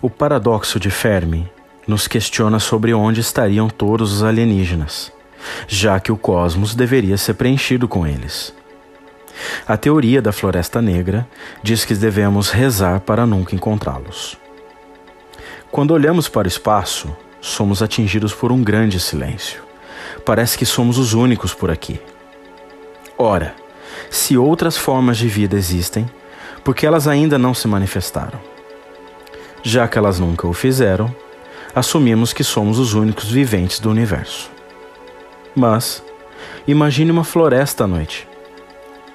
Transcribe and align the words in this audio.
O 0.00 0.08
paradoxo 0.08 0.78
de 0.78 0.90
Fermi 0.90 1.50
nos 1.84 2.06
questiona 2.06 2.60
sobre 2.60 2.94
onde 2.94 3.20
estariam 3.20 3.68
todos 3.68 4.12
os 4.12 4.22
alienígenas, 4.22 5.10
já 5.66 5.98
que 5.98 6.12
o 6.12 6.16
cosmos 6.16 6.72
deveria 6.72 7.16
ser 7.16 7.34
preenchido 7.34 7.88
com 7.88 8.06
eles. 8.06 8.54
A 9.66 9.76
teoria 9.76 10.22
da 10.22 10.30
Floresta 10.30 10.80
Negra 10.80 11.26
diz 11.64 11.84
que 11.84 11.94
devemos 11.94 12.50
rezar 12.50 13.00
para 13.00 13.26
nunca 13.26 13.56
encontrá-los. 13.56 14.38
Quando 15.68 15.90
olhamos 15.90 16.28
para 16.28 16.46
o 16.46 16.48
espaço, 16.48 17.08
somos 17.40 17.82
atingidos 17.82 18.32
por 18.32 18.52
um 18.52 18.62
grande 18.62 19.00
silêncio. 19.00 19.64
Parece 20.24 20.56
que 20.56 20.64
somos 20.64 20.96
os 20.96 21.12
únicos 21.12 21.52
por 21.52 21.72
aqui. 21.72 22.00
Ora, 23.16 23.52
se 24.08 24.38
outras 24.38 24.76
formas 24.76 25.18
de 25.18 25.26
vida 25.26 25.56
existem, 25.56 26.08
por 26.62 26.76
que 26.76 26.86
elas 26.86 27.08
ainda 27.08 27.36
não 27.36 27.52
se 27.52 27.66
manifestaram? 27.66 28.57
Já 29.68 29.86
que 29.86 29.98
elas 29.98 30.18
nunca 30.18 30.48
o 30.48 30.54
fizeram, 30.54 31.14
assumimos 31.74 32.32
que 32.32 32.42
somos 32.42 32.78
os 32.78 32.94
únicos 32.94 33.30
viventes 33.30 33.78
do 33.78 33.90
universo. 33.90 34.50
Mas, 35.54 36.02
imagine 36.66 37.10
uma 37.10 37.22
floresta 37.22 37.84
à 37.84 37.86
noite. 37.86 38.26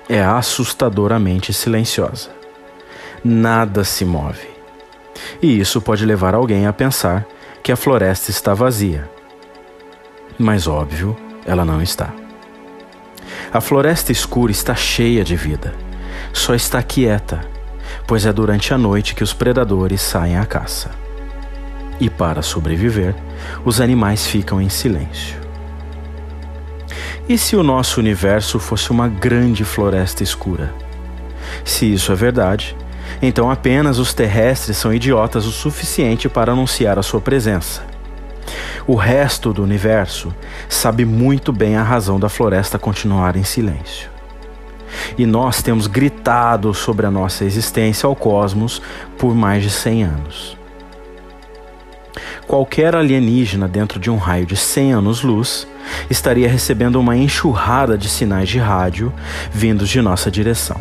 É 0.07 0.23
assustadoramente 0.23 1.51
silenciosa. 1.51 2.29
Nada 3.23 3.83
se 3.83 4.05
move. 4.05 4.47
E 5.41 5.59
isso 5.59 5.81
pode 5.81 6.05
levar 6.05 6.35
alguém 6.35 6.67
a 6.67 6.71
pensar 6.71 7.25
que 7.63 7.71
a 7.71 7.75
floresta 7.75 8.29
está 8.29 8.53
vazia. 8.53 9.09
Mas 10.37 10.67
óbvio, 10.67 11.17
ela 11.47 11.65
não 11.65 11.81
está. 11.81 12.13
A 13.51 13.59
floresta 13.59 14.11
escura 14.11 14.51
está 14.51 14.75
cheia 14.75 15.23
de 15.23 15.35
vida, 15.35 15.73
só 16.31 16.53
está 16.53 16.83
quieta, 16.83 17.41
pois 18.05 18.25
é 18.25 18.33
durante 18.33 18.73
a 18.73 18.77
noite 18.77 19.15
que 19.15 19.23
os 19.23 19.33
predadores 19.33 20.01
saem 20.01 20.37
à 20.37 20.45
caça. 20.45 20.91
E 21.99 22.09
para 22.09 22.41
sobreviver, 22.41 23.15
os 23.63 23.79
animais 23.79 24.25
ficam 24.25 24.61
em 24.61 24.69
silêncio. 24.69 25.37
E 27.27 27.37
se 27.37 27.55
o 27.55 27.63
nosso 27.63 27.99
universo 27.99 28.59
fosse 28.59 28.91
uma 28.91 29.07
grande 29.07 29.63
floresta 29.63 30.23
escura? 30.23 30.73
Se 31.63 31.91
isso 31.93 32.11
é 32.11 32.15
verdade, 32.15 32.75
então 33.21 33.49
apenas 33.49 33.99
os 33.99 34.13
terrestres 34.13 34.75
são 34.77 34.93
idiotas 34.93 35.45
o 35.45 35.51
suficiente 35.51 36.27
para 36.27 36.51
anunciar 36.51 36.99
a 36.99 37.03
sua 37.03 37.21
presença. 37.21 37.83
O 38.85 38.95
resto 38.95 39.53
do 39.53 39.63
universo 39.63 40.33
sabe 40.67 41.05
muito 41.05 41.53
bem 41.53 41.77
a 41.77 41.83
razão 41.83 42.19
da 42.19 42.27
floresta 42.27 42.77
continuar 42.77 43.37
em 43.37 43.43
silêncio. 43.43 44.12
E 45.17 45.25
nós 45.25 45.61
temos 45.61 45.87
gritado 45.87 46.73
sobre 46.73 47.05
a 47.05 47.11
nossa 47.11 47.45
existência 47.45 48.07
ao 48.07 48.15
cosmos 48.15 48.81
por 49.17 49.35
mais 49.35 49.63
de 49.63 49.69
100 49.69 50.03
anos. 50.03 50.57
Qualquer 52.47 52.95
alienígena 52.95 53.67
dentro 53.67 53.99
de 53.99 54.09
um 54.09 54.17
raio 54.17 54.45
de 54.45 54.55
100 54.55 54.93
anos-luz 54.93 55.67
estaria 56.09 56.47
recebendo 56.47 56.99
uma 56.99 57.15
enxurrada 57.15 57.97
de 57.97 58.09
sinais 58.09 58.49
de 58.49 58.59
rádio 58.59 59.13
vindos 59.51 59.89
de 59.89 60.01
nossa 60.01 60.29
direção. 60.29 60.77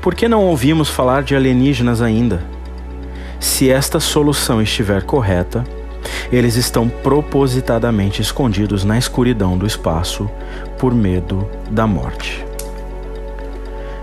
Por 0.00 0.14
que 0.14 0.28
não 0.28 0.44
ouvimos 0.44 0.88
falar 0.88 1.22
de 1.22 1.34
alienígenas 1.34 2.00
ainda? 2.00 2.42
Se 3.40 3.70
esta 3.70 4.00
solução 4.00 4.62
estiver 4.62 5.02
correta, 5.02 5.64
eles 6.30 6.56
estão 6.56 6.88
propositadamente 6.88 8.20
escondidos 8.22 8.84
na 8.84 8.98
escuridão 8.98 9.56
do 9.56 9.66
espaço 9.66 10.30
por 10.78 10.94
medo 10.94 11.48
da 11.70 11.86
morte. 11.86 12.44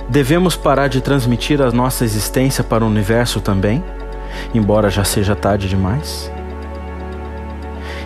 Devemos 0.09 0.55
parar 0.55 0.87
de 0.89 1.01
transmitir 1.01 1.61
a 1.61 1.71
nossa 1.71 2.03
existência 2.03 2.63
para 2.63 2.83
o 2.83 2.87
universo 2.87 3.39
também, 3.39 3.83
embora 4.53 4.89
já 4.89 5.03
seja 5.03 5.35
tarde 5.35 5.67
demais? 5.67 6.31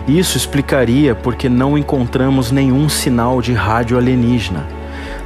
Isso 0.06 0.36
explicaria 0.36 1.14
porque 1.14 1.48
não 1.48 1.76
encontramos 1.76 2.50
nenhum 2.50 2.88
sinal 2.88 3.42
de 3.42 3.52
rádio 3.52 3.98
alienígena, 3.98 4.66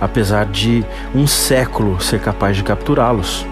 apesar 0.00 0.46
de 0.46 0.84
um 1.14 1.26
século 1.26 2.00
ser 2.00 2.20
capaz 2.20 2.56
de 2.56 2.64
capturá-los 2.64 3.46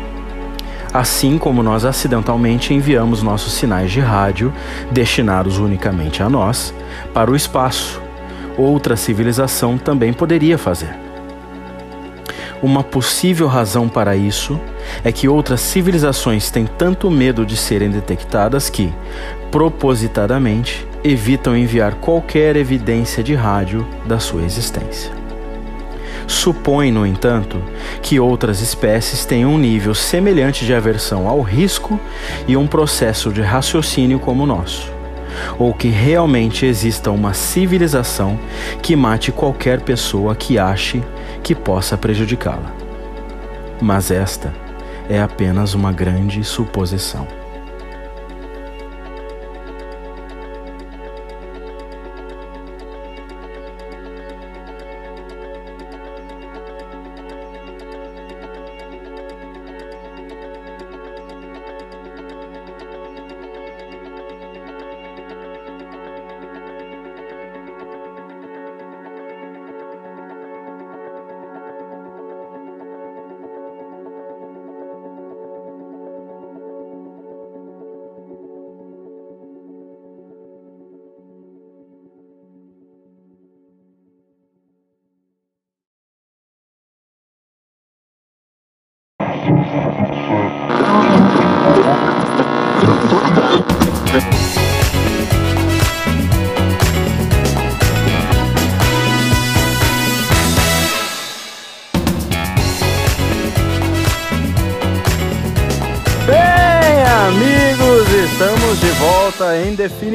assim 0.92 1.38
como 1.38 1.62
nós 1.62 1.84
acidentalmente 1.84 2.74
enviamos 2.74 3.22
nossos 3.22 3.52
sinais 3.52 3.90
de 3.90 4.00
rádio, 4.00 4.52
destinados 4.90 5.58
unicamente 5.58 6.22
a 6.22 6.28
nós, 6.28 6.74
para 7.14 7.30
o 7.30 7.36
espaço. 7.36 8.00
Outra 8.56 8.96
civilização 8.96 9.78
também 9.78 10.12
poderia 10.12 10.58
fazer. 10.58 10.94
Uma 12.62 12.84
possível 12.84 13.46
razão 13.46 13.88
para 13.88 14.14
isso 14.14 14.60
é 15.02 15.10
que 15.10 15.26
outras 15.26 15.60
civilizações 15.60 16.50
têm 16.50 16.66
tanto 16.66 17.10
medo 17.10 17.46
de 17.46 17.56
serem 17.56 17.90
detectadas 17.90 18.68
que, 18.68 18.92
propositadamente, 19.50 20.86
evitam 21.02 21.56
enviar 21.56 21.94
qualquer 21.94 22.56
evidência 22.56 23.22
de 23.22 23.34
rádio 23.34 23.86
da 24.06 24.18
sua 24.18 24.42
existência. 24.42 25.19
Supõe, 26.30 26.92
no 26.92 27.04
entanto, 27.04 27.60
que 28.00 28.20
outras 28.20 28.60
espécies 28.60 29.26
têm 29.26 29.44
um 29.44 29.58
nível 29.58 29.92
semelhante 29.96 30.64
de 30.64 30.72
aversão 30.72 31.26
ao 31.26 31.42
risco 31.42 31.98
e 32.46 32.56
um 32.56 32.68
processo 32.68 33.32
de 33.32 33.42
raciocínio 33.42 34.20
como 34.20 34.44
o 34.44 34.46
nosso, 34.46 34.92
ou 35.58 35.74
que 35.74 35.88
realmente 35.88 36.64
exista 36.64 37.10
uma 37.10 37.34
civilização 37.34 38.38
que 38.80 38.94
mate 38.94 39.32
qualquer 39.32 39.80
pessoa 39.80 40.36
que 40.36 40.56
ache 40.56 41.02
que 41.42 41.52
possa 41.52 41.98
prejudicá-la. 41.98 42.72
Mas 43.82 44.12
esta 44.12 44.54
é 45.08 45.20
apenas 45.20 45.74
uma 45.74 45.90
grande 45.90 46.44
suposição. 46.44 47.39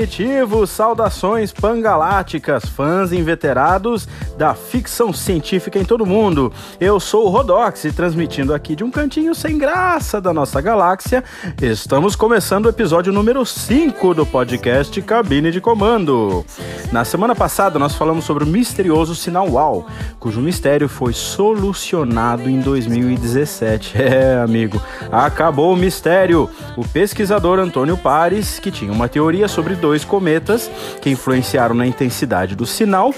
Definitivo. 0.06 0.66
Saudações 0.68 1.52
pangaláticas, 1.52 2.66
fãs 2.66 3.12
inveterados 3.12 4.08
da 4.38 4.54
ficção 4.54 5.12
científica 5.12 5.80
em 5.80 5.86
todo 5.86 6.06
mundo. 6.06 6.54
Eu 6.80 7.00
sou 7.00 7.26
o 7.26 7.30
Rodox, 7.30 7.86
transmitindo 7.96 8.54
aqui 8.54 8.76
de 8.76 8.84
um 8.84 8.92
cantinho 8.92 9.34
sem 9.34 9.58
graça 9.58 10.22
da 10.22 10.34
nossa 10.34 10.62
galáxia. 10.62 11.24
Estamos 11.62 12.16
começando 12.16 12.68
o 12.68 12.70
episódio 12.70 13.12
número 13.12 13.46
5 13.46 14.14
do 14.14 14.26
podcast 14.26 15.02
Cabine 15.02 15.52
de 15.52 15.60
Comando. 15.60 16.46
Na 16.92 17.04
semana 17.04 17.36
passada 17.36 17.80
nós 17.80 17.96
falamos 17.96 18.26
sobre 18.26 18.44
o 18.44 18.48
misterioso 18.48 19.16
sinal 19.16 19.50
UAU, 19.50 19.88
cujo 20.20 20.40
mistério 20.40 20.88
foi 20.88 21.14
solucionado 21.14 22.50
em 22.50 22.60
2017. 22.60 23.96
É, 24.16 24.40
amigo, 24.40 24.80
acabou 25.12 25.74
o 25.74 25.76
mistério. 25.76 26.48
O 26.78 26.88
pesquisador 26.88 27.60
Antônio 27.60 27.98
Pares, 27.98 28.60
que 28.60 28.70
tinha 28.70 28.92
uma 28.92 29.10
teoria 29.10 29.48
sobre 29.48 29.74
dois 29.76 29.95
cometas 30.04 30.70
que 31.02 31.10
influenciaram 31.10 31.76
na 31.76 31.86
intensidade 31.86 32.56
do 32.56 32.66
sinal 32.66 33.14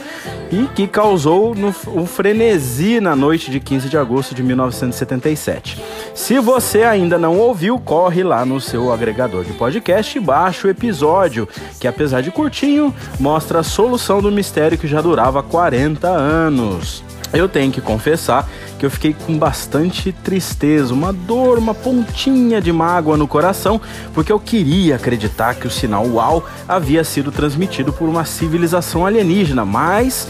e 0.51 0.67
que 0.75 0.87
causou 0.87 1.55
um 1.87 2.05
frenesi 2.05 2.99
na 2.99 3.15
noite 3.15 3.49
de 3.49 3.59
15 3.59 3.89
de 3.89 3.97
agosto 3.97 4.35
de 4.35 4.43
1977. 4.43 5.81
Se 6.13 6.39
você 6.39 6.83
ainda 6.83 7.17
não 7.17 7.37
ouviu, 7.37 7.79
corre 7.79 8.23
lá 8.23 8.45
no 8.45 8.61
seu 8.61 8.91
agregador 8.91 9.43
de 9.43 9.53
podcast 9.53 10.17
e 10.17 10.21
baixa 10.21 10.67
o 10.67 10.71
episódio, 10.71 11.47
que 11.79 11.87
apesar 11.87 12.21
de 12.21 12.31
curtinho, 12.31 12.93
mostra 13.19 13.59
a 13.59 13.63
solução 13.63 14.21
do 14.21 14.31
mistério 14.31 14.77
que 14.77 14.87
já 14.87 15.01
durava 15.01 15.41
40 15.41 16.07
anos. 16.07 17.03
Eu 17.33 17.49
tenho 17.49 17.71
que 17.71 17.81
confessar 17.81 18.47
que 18.77 18.85
eu 18.85 18.91
fiquei 18.91 19.13
com 19.13 19.37
bastante 19.37 20.11
tristeza, 20.11 20.93
uma 20.93 21.11
dor, 21.11 21.57
uma 21.57 21.73
pontinha 21.73 22.61
de 22.61 22.71
mágoa 22.71 23.17
no 23.17 23.27
coração, 23.27 23.81
porque 24.13 24.31
eu 24.31 24.39
queria 24.39 24.95
acreditar 24.95 25.55
que 25.55 25.67
o 25.67 25.71
sinal 25.71 26.05
UAU 26.05 26.45
havia 26.67 27.03
sido 27.03 27.31
transmitido 27.31 27.91
por 27.91 28.07
uma 28.07 28.23
civilização 28.23 29.05
alienígena, 29.05 29.65
mas 29.65 30.27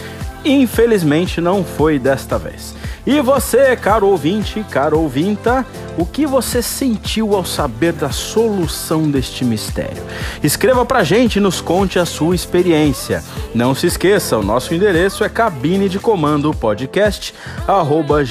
infelizmente 0.50 1.42
não 1.42 1.64
foi 1.64 2.00
desta 2.00 2.38
vez. 2.38 2.76
E 3.06 3.22
você, 3.22 3.76
caro 3.76 4.08
ouvinte, 4.08 4.66
caro 4.70 5.00
ouvinta, 5.00 5.66
o 5.98 6.06
que 6.06 6.26
você 6.26 6.62
sentiu 6.62 7.36
ao 7.36 7.46
saber 7.46 7.94
da 7.94 8.10
solução 8.10 9.10
deste 9.10 9.46
mistério? 9.46 10.04
Escreva 10.44 10.86
pra 10.86 11.06
gente 11.06 11.38
e 11.38 11.40
nos 11.40 11.62
conte 11.62 11.98
a 11.98 12.06
sua 12.06 12.36
experiência. 12.36 13.24
Não 13.56 13.74
se 13.74 13.88
esqueça, 13.88 14.38
o 14.38 14.44
nosso 14.44 14.76
endereço 14.76 15.24
é 15.24 15.30
cabine 15.30 15.88
de 15.88 16.00
comando 16.00 16.54
podcast 16.54 17.34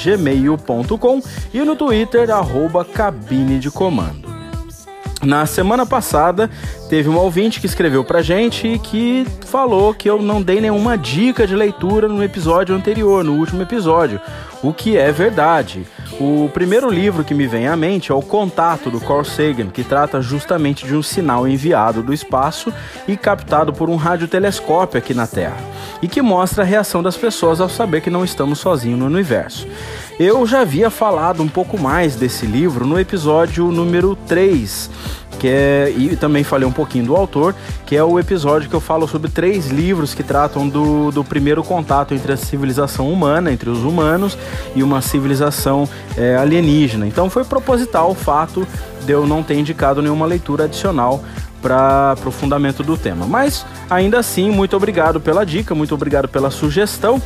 gmail.com 0.05 1.23
e 1.55 1.61
no 1.61 1.75
Twitter 1.75 2.31
arroba 2.31 2.85
cabine 2.85 3.59
de 3.59 3.71
comando. 3.71 4.26
Na 5.23 5.47
semana 5.47 5.87
passada, 5.87 6.51
teve 6.91 7.09
um 7.09 7.17
ouvinte 7.17 7.59
que 7.59 7.67
escreveu 7.67 8.05
pra 8.05 8.21
gente 8.21 8.69
e 8.69 8.79
que 8.79 9.27
falou 9.47 9.95
que 9.95 10.09
eu 10.09 10.21
não 10.21 10.43
dei 10.43 10.61
nenhuma 10.61 10.97
dica 10.97 11.47
de 11.47 11.57
leitura 11.57 12.07
no 12.07 12.23
episódio 12.23 12.75
anterior, 12.75 13.25
no 13.25 13.35
último 13.35 13.63
episódio, 13.63 14.21
o 14.63 14.75
que 14.75 14.97
é 14.97 15.11
verdade. 15.11 15.87
O 16.19 16.49
primeiro 16.53 16.89
livro 16.89 17.25
que 17.25 17.35
me 17.35 17.47
vem 17.47 17.67
à 17.69 17.77
mente 17.77 18.11
é 18.11 18.15
O 18.15 18.23
Contato 18.23 18.91
do 18.91 19.01
Carl 19.01 19.25
Sagan, 19.25 19.67
que 19.67 19.85
trata 19.85 20.23
justamente 20.23 20.87
de 20.87 20.95
um 20.95 21.03
sinal 21.03 21.47
enviado 21.47 22.03
do 22.03 22.15
espaço 22.15 22.73
e 23.07 23.17
captado 23.17 23.73
por 23.73 23.91
um 23.91 23.97
radiotelescópio 23.97 24.99
aqui 24.99 25.13
na 25.13 25.27
Terra, 25.27 25.59
e 26.01 26.09
que 26.09 26.23
mostra 26.23 26.63
a 26.63 26.67
reação 26.67 27.03
das 27.03 27.17
pessoas 27.17 27.61
ao 27.61 27.69
saber 27.69 28.01
que 28.01 28.09
não 28.09 28.25
estamos 28.25 28.59
sozinhos 28.59 28.99
no 28.99 29.07
universo. 29.07 29.67
Eu 30.19 30.47
já 30.47 30.61
havia 30.61 30.89
falado 30.89 31.43
um 31.43 31.49
pouco 31.49 31.79
mais 31.79 32.17
desse 32.17 32.47
livro 32.47 32.87
no 32.87 32.99
episódio 32.99 33.71
número 33.71 34.17
3, 34.27 34.91
que 35.39 35.49
é, 35.49 35.93
e 35.97 36.17
também 36.17 36.43
falei 36.43 36.67
um 36.67 36.73
pouquinho 36.73 37.07
do 37.07 37.17
autor, 37.17 37.55
que 37.85 37.97
é 37.97 38.03
o 38.03 38.19
episódio 38.19 38.69
que 38.69 38.75
eu 38.75 38.81
falo 38.81 39.07
sobre 39.07 39.31
três 39.31 39.69
livros 39.69 40.15
que 40.15 40.23
tratam 40.23 40.69
do, 40.69 41.11
do 41.11 41.23
primeiro 41.25 41.63
contato 41.63 42.15
entre 42.15 42.33
a 42.33 42.37
civilização 42.37 43.13
humana, 43.13 43.53
entre 43.53 43.71
os 43.71 43.83
humanos, 43.83 44.37
e 44.75 44.83
uma 44.83 45.01
civilização 45.01 45.89
é, 46.17 46.37
alienígena. 46.37 47.07
Então 47.07 47.29
foi 47.31 47.45
proposital 47.45 48.11
o 48.11 48.15
fato 48.15 48.67
de 49.05 49.13
eu 49.13 49.27
não 49.27 49.43
ter 49.43 49.55
indicado 49.55 50.03
nenhuma 50.03 50.27
leitura 50.27 50.65
adicional 50.65 51.23
para 51.63 52.17
o 52.25 52.31
fundamento 52.31 52.83
do 52.83 52.97
tema. 52.97 53.27
Mas 53.27 53.67
ainda 53.91 54.19
assim, 54.19 54.51
muito 54.51 54.77
obrigado 54.77 55.21
pela 55.21 55.45
dica, 55.45 55.75
muito 55.75 55.95
obrigado 55.95 56.29
pela 56.29 56.51
sugestão. 56.51 57.21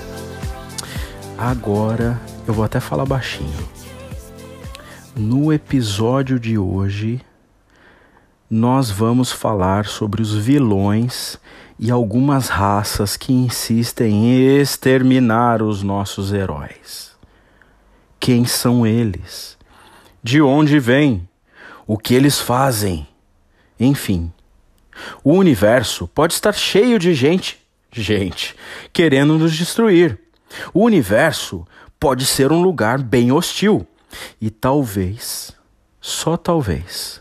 Agora 1.37 2.21
eu 2.47 2.55
vou 2.55 2.65
até 2.65 2.81
falar 2.81 3.05
baixinho. 3.05 3.51
No 5.17 5.53
episódio 5.53 6.39
de 6.39 6.57
hoje, 6.57 7.21
nós 8.51 8.91
vamos 8.91 9.31
falar 9.31 9.87
sobre 9.87 10.21
os 10.21 10.35
vilões 10.35 11.39
e 11.79 11.89
algumas 11.89 12.49
raças 12.49 13.17
que 13.17 13.33
insistem 13.33 14.13
em 14.13 14.59
exterminar 14.59 15.63
os 15.63 15.85
nossos 15.85 16.33
heróis. 16.33 17.13
Quem 18.19 18.45
são 18.45 18.85
eles? 18.85 19.57
De 20.21 20.43
onde 20.43 20.81
vêm? 20.81 21.29
O 21.87 21.97
que 21.97 22.13
eles 22.13 22.41
fazem? 22.41 23.07
Enfim, 23.79 24.33
o 25.23 25.33
universo 25.33 26.09
pode 26.09 26.35
estar 26.35 26.53
cheio 26.53 26.99
de 26.99 27.15
gente, 27.15 27.57
gente, 27.93 28.57
querendo 28.93 29.39
nos 29.39 29.57
destruir. 29.57 30.19
O 30.75 30.83
universo 30.83 31.65
pode 32.01 32.27
ser 32.27 32.51
um 32.51 32.61
lugar 32.61 33.01
bem 33.01 33.31
hostil. 33.31 33.87
E 34.41 34.51
talvez, 34.51 35.55
só 36.01 36.37
talvez, 36.37 37.20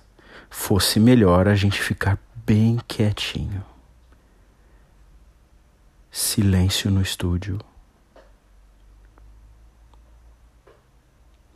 fosse 0.59 0.99
melhor 0.99 1.47
a 1.47 1.55
gente 1.55 1.81
ficar 1.81 2.19
bem 2.45 2.77
quietinho. 2.85 3.63
Silêncio 6.11 6.91
no 6.91 7.01
estúdio. 7.01 7.59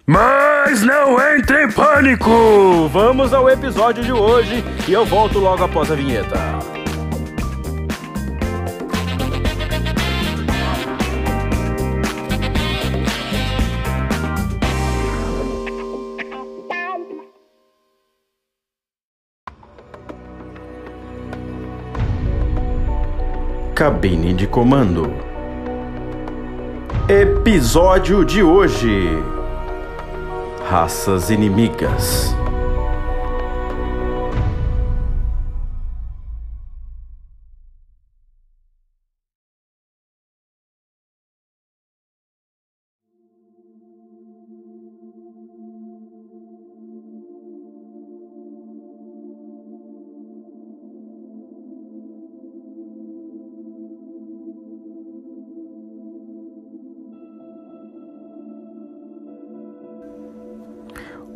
Mas 0.07 0.81
não 0.83 1.19
entre 1.35 1.65
em 1.65 1.71
pânico! 1.71 2.87
Vamos 2.87 3.33
ao 3.33 3.49
episódio 3.49 4.03
de 4.03 4.13
hoje 4.13 4.63
e 4.87 4.93
eu 4.93 5.05
volto 5.05 5.37
logo 5.37 5.63
após 5.63 5.91
a 5.91 5.95
vinheta. 5.95 6.72
Cabine 23.83 24.33
de 24.33 24.47
comando. 24.47 25.13
Episódio 27.09 28.23
de 28.23 28.41
hoje: 28.41 29.09
Raças 30.69 31.29
inimigas. 31.29 32.33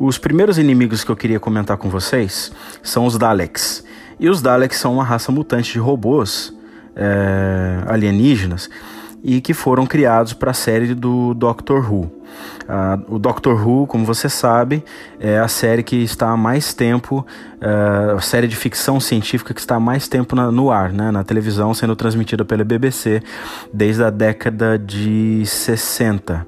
Os 0.08 0.16
primeiros 0.16 0.56
inimigos 0.56 1.04
que 1.04 1.10
eu 1.10 1.16
queria 1.16 1.38
comentar 1.38 1.76
com 1.76 1.90
vocês 1.90 2.50
são 2.82 3.04
os 3.04 3.18
Daleks. 3.18 3.84
E 4.18 4.30
os 4.30 4.40
Daleks 4.40 4.78
são 4.78 4.94
uma 4.94 5.04
raça 5.04 5.30
mutante 5.30 5.70
de 5.70 5.78
robôs 5.78 6.50
é, 6.96 7.82
alienígenas 7.86 8.70
e 9.22 9.42
que 9.42 9.52
foram 9.52 9.84
criados 9.84 10.32
para 10.32 10.52
a 10.52 10.54
série 10.54 10.94
do 10.94 11.34
Doctor 11.34 11.92
Who. 11.92 12.10
Uh, 12.68 13.16
o 13.16 13.18
Doctor 13.18 13.66
Who, 13.66 13.86
como 13.86 14.04
você 14.06 14.30
sabe, 14.30 14.82
é 15.20 15.38
a 15.38 15.48
série 15.48 15.82
que 15.82 15.96
está 15.96 16.30
há 16.30 16.36
mais 16.36 16.72
tempo, 16.72 17.26
uh, 17.56 18.16
a 18.16 18.20
série 18.20 18.46
de 18.46 18.56
ficção 18.56 19.00
científica 19.00 19.52
que 19.52 19.60
está 19.60 19.76
há 19.76 19.80
mais 19.80 20.08
tempo 20.08 20.34
na, 20.34 20.50
no 20.50 20.70
ar, 20.70 20.90
né, 20.92 21.10
na 21.10 21.24
televisão, 21.24 21.74
sendo 21.74 21.94
transmitida 21.96 22.46
pela 22.46 22.64
BBC 22.64 23.22
desde 23.72 24.04
a 24.04 24.10
década 24.10 24.78
de 24.78 25.42
60. 25.44 26.46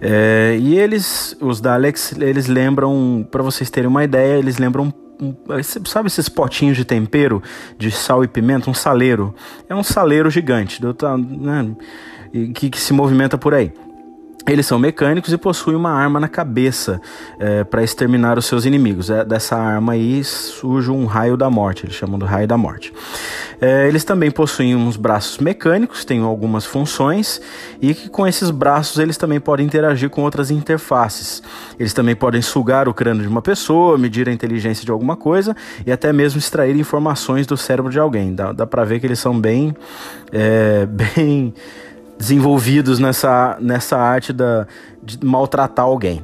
É, 0.00 0.56
e 0.60 0.78
eles, 0.78 1.36
os 1.40 1.60
Daleks, 1.60 2.12
eles 2.18 2.46
lembram, 2.46 3.26
para 3.30 3.42
vocês 3.42 3.70
terem 3.70 3.88
uma 3.88 4.04
ideia, 4.04 4.38
eles 4.38 4.58
lembram 4.58 4.92
sabe 5.86 6.08
esses 6.08 6.28
potinhos 6.28 6.76
de 6.76 6.84
tempero 6.84 7.42
de 7.78 7.90
sal 7.90 8.22
e 8.22 8.28
pimenta, 8.28 8.68
um 8.68 8.74
saleiro. 8.74 9.34
É 9.68 9.74
um 9.74 9.82
saleiro 9.82 10.30
gigante, 10.30 10.82
né, 10.82 11.74
que, 12.54 12.68
que 12.68 12.78
se 12.78 12.92
movimenta 12.92 13.38
por 13.38 13.54
aí. 13.54 13.72
Eles 14.48 14.64
são 14.64 14.78
mecânicos 14.78 15.32
e 15.32 15.36
possuem 15.36 15.76
uma 15.76 15.90
arma 15.90 16.20
na 16.20 16.28
cabeça 16.28 17.00
é, 17.38 17.64
para 17.64 17.82
exterminar 17.82 18.38
os 18.38 18.46
seus 18.46 18.64
inimigos. 18.64 19.10
É, 19.10 19.24
dessa 19.24 19.56
arma 19.56 19.94
aí 19.94 20.22
surge 20.22 20.90
um 20.90 21.04
raio 21.04 21.36
da 21.36 21.50
morte, 21.50 21.84
eles 21.84 21.96
chamam 21.96 22.16
do 22.16 22.24
raio 22.24 22.46
da 22.46 22.56
morte. 22.56 22.92
É, 23.60 23.88
eles 23.88 24.04
também 24.04 24.30
possuem 24.30 24.76
uns 24.76 24.96
braços 24.96 25.38
mecânicos, 25.38 26.04
têm 26.04 26.20
algumas 26.20 26.64
funções, 26.64 27.40
e 27.80 27.92
que 27.92 28.08
com 28.08 28.24
esses 28.24 28.50
braços 28.50 28.98
eles 28.98 29.16
também 29.16 29.40
podem 29.40 29.66
interagir 29.66 30.10
com 30.10 30.22
outras 30.22 30.50
interfaces. 30.50 31.42
Eles 31.78 31.92
também 31.92 32.14
podem 32.14 32.40
sugar 32.40 32.88
o 32.88 32.94
crânio 32.94 33.22
de 33.22 33.28
uma 33.28 33.42
pessoa, 33.42 33.98
medir 33.98 34.28
a 34.28 34.32
inteligência 34.32 34.84
de 34.84 34.92
alguma 34.92 35.16
coisa 35.16 35.56
e 35.84 35.90
até 35.90 36.12
mesmo 36.12 36.38
extrair 36.38 36.76
informações 36.76 37.46
do 37.46 37.56
cérebro 37.56 37.90
de 37.90 37.98
alguém. 37.98 38.32
Dá, 38.32 38.52
dá 38.52 38.66
para 38.66 38.84
ver 38.84 39.00
que 39.00 39.06
eles 39.06 39.18
são 39.18 39.38
bem. 39.38 39.74
É, 40.32 40.86
bem 41.16 41.52
desenvolvidos 42.18 42.98
nessa, 42.98 43.56
nessa 43.60 43.96
arte 43.96 44.32
da, 44.32 44.66
de 45.02 45.24
maltratar 45.24 45.84
alguém. 45.84 46.22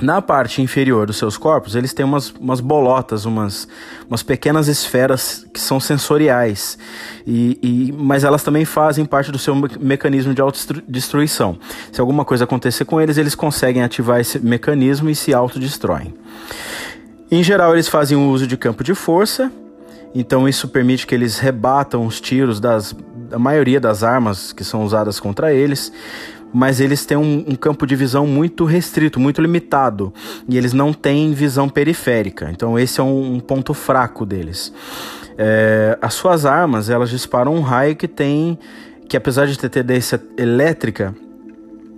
Na 0.00 0.22
parte 0.22 0.62
inferior 0.62 1.08
dos 1.08 1.16
seus 1.16 1.36
corpos, 1.36 1.74
eles 1.74 1.92
têm 1.92 2.04
umas, 2.04 2.30
umas 2.30 2.60
bolotas, 2.60 3.24
umas, 3.24 3.66
umas 4.08 4.22
pequenas 4.22 4.68
esferas 4.68 5.44
que 5.52 5.58
são 5.58 5.80
sensoriais, 5.80 6.78
e, 7.26 7.58
e, 7.60 7.92
mas 7.92 8.22
elas 8.22 8.44
também 8.44 8.64
fazem 8.64 9.04
parte 9.04 9.32
do 9.32 9.38
seu 9.38 9.56
mecanismo 9.56 10.32
de 10.32 10.40
autodestruição. 10.40 11.58
Se 11.90 12.00
alguma 12.00 12.24
coisa 12.24 12.44
acontecer 12.44 12.84
com 12.84 13.00
eles, 13.00 13.18
eles 13.18 13.34
conseguem 13.34 13.82
ativar 13.82 14.20
esse 14.20 14.38
mecanismo 14.38 15.10
e 15.10 15.16
se 15.16 15.34
autodestroem. 15.34 16.14
Em 17.28 17.42
geral, 17.42 17.72
eles 17.72 17.88
fazem 17.88 18.16
uso 18.16 18.46
de 18.46 18.56
campo 18.56 18.84
de 18.84 18.94
força, 18.94 19.50
então 20.14 20.48
isso 20.48 20.68
permite 20.68 21.08
que 21.08 21.14
eles 21.14 21.40
rebatam 21.40 22.06
os 22.06 22.20
tiros 22.20 22.60
das, 22.60 22.94
da 23.28 23.38
maioria 23.38 23.80
das 23.80 24.02
armas 24.02 24.52
que 24.52 24.64
são 24.64 24.84
usadas 24.84 25.20
contra 25.20 25.52
eles. 25.52 25.92
mas 26.50 26.80
eles 26.80 27.04
têm 27.04 27.16
um, 27.18 27.44
um, 27.46 27.54
campo 27.54 27.86
de 27.86 27.94
visão 27.94 28.26
muito 28.26 28.64
restrito, 28.64 29.20
muito 29.20 29.38
limitado, 29.42 30.14
e 30.48 30.56
eles 30.56 30.72
não 30.72 30.94
têm 30.94 31.34
visão 31.34 31.68
periférica. 31.68 32.48
Então 32.50 32.78
esse 32.78 32.98
é 33.00 33.02
um, 33.02 33.34
um 33.34 33.40
ponto 33.40 33.74
fraco 33.74 34.24
deles. 34.24 34.72
É, 35.36 35.98
as 36.00 36.14
suas 36.14 36.46
armas 36.46 36.88
elas 36.88 37.10
disparam 37.10 37.54
um 37.54 37.60
raio 37.60 37.94
que 37.94 38.08
tem, 38.08 38.58
que 39.06 39.14
apesar 39.14 39.46
de 39.46 39.58
ter 39.58 39.68
tendência 39.68 40.20
elétrica, 40.38 41.14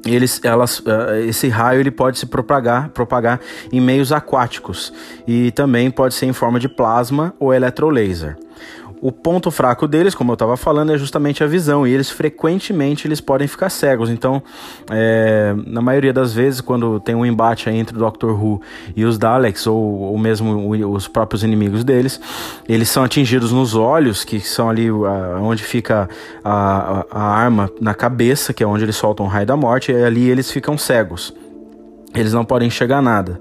eles, 0.04 0.40
elas, 0.44 0.78
uh, 0.80 1.14
esse 1.26 1.48
raio 1.48 1.80
ele 1.80 1.90
pode 1.90 2.18
se 2.18 2.26
propagar, 2.26 2.88
propagar 2.88 3.40
em 3.72 3.80
meios 3.80 4.12
aquáticos 4.12 4.92
e 5.26 5.50
também 5.52 5.90
pode 5.90 6.14
ser 6.14 6.26
em 6.26 6.32
forma 6.32 6.58
de 6.58 6.68
plasma 6.68 7.34
ou 7.38 7.52
eletrolaser. 7.52 8.36
O 9.02 9.10
ponto 9.10 9.50
fraco 9.50 9.88
deles, 9.88 10.14
como 10.14 10.32
eu 10.32 10.34
estava 10.34 10.58
falando, 10.58 10.92
é 10.92 10.98
justamente 10.98 11.42
a 11.42 11.46
visão 11.46 11.86
e 11.86 11.92
eles 11.92 12.10
frequentemente 12.10 13.08
eles 13.08 13.18
podem 13.18 13.48
ficar 13.48 13.70
cegos. 13.70 14.10
Então, 14.10 14.42
é, 14.90 15.54
na 15.66 15.80
maioria 15.80 16.12
das 16.12 16.34
vezes, 16.34 16.60
quando 16.60 17.00
tem 17.00 17.14
um 17.14 17.24
embate 17.24 17.70
entre 17.70 17.96
o 17.96 17.98
Doctor 17.98 18.32
Who 18.32 18.60
e 18.94 19.06
os 19.06 19.16
Daleks 19.16 19.66
ou, 19.66 19.76
ou 19.76 20.18
mesmo 20.18 20.70
os 20.92 21.08
próprios 21.08 21.42
inimigos 21.42 21.82
deles, 21.82 22.20
eles 22.68 22.90
são 22.90 23.02
atingidos 23.02 23.52
nos 23.52 23.74
olhos, 23.74 24.22
que 24.22 24.38
são 24.38 24.68
ali 24.68 24.88
a, 24.88 25.38
onde 25.40 25.62
fica 25.62 26.06
a, 26.44 26.52
a, 26.52 27.06
a 27.10 27.22
arma 27.22 27.70
na 27.80 27.94
cabeça, 27.94 28.52
que 28.52 28.62
é 28.62 28.66
onde 28.66 28.84
eles 28.84 28.96
soltam 28.96 29.24
o 29.24 29.28
raio 29.30 29.46
da 29.46 29.56
morte, 29.56 29.92
e 29.92 30.04
ali 30.04 30.28
eles 30.28 30.50
ficam 30.50 30.76
cegos. 30.76 31.32
Eles 32.14 32.32
não 32.32 32.44
podem 32.44 32.68
enxergar 32.68 33.00
nada. 33.00 33.40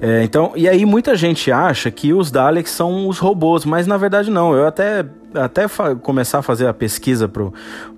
É, 0.00 0.22
então, 0.22 0.52
e 0.54 0.68
aí 0.68 0.84
muita 0.84 1.14
gente 1.14 1.50
acha 1.50 1.90
que 1.90 2.12
os 2.12 2.30
Daleks 2.30 2.70
são 2.70 3.08
os 3.08 3.18
robôs, 3.18 3.64
mas 3.64 3.86
na 3.86 3.96
verdade 3.96 4.30
não. 4.30 4.54
Eu 4.54 4.66
até 4.66 5.06
até 5.34 5.66
começar 6.02 6.38
a 6.38 6.42
fazer 6.42 6.66
a 6.66 6.74
pesquisa 6.74 7.28
pro, 7.28 7.52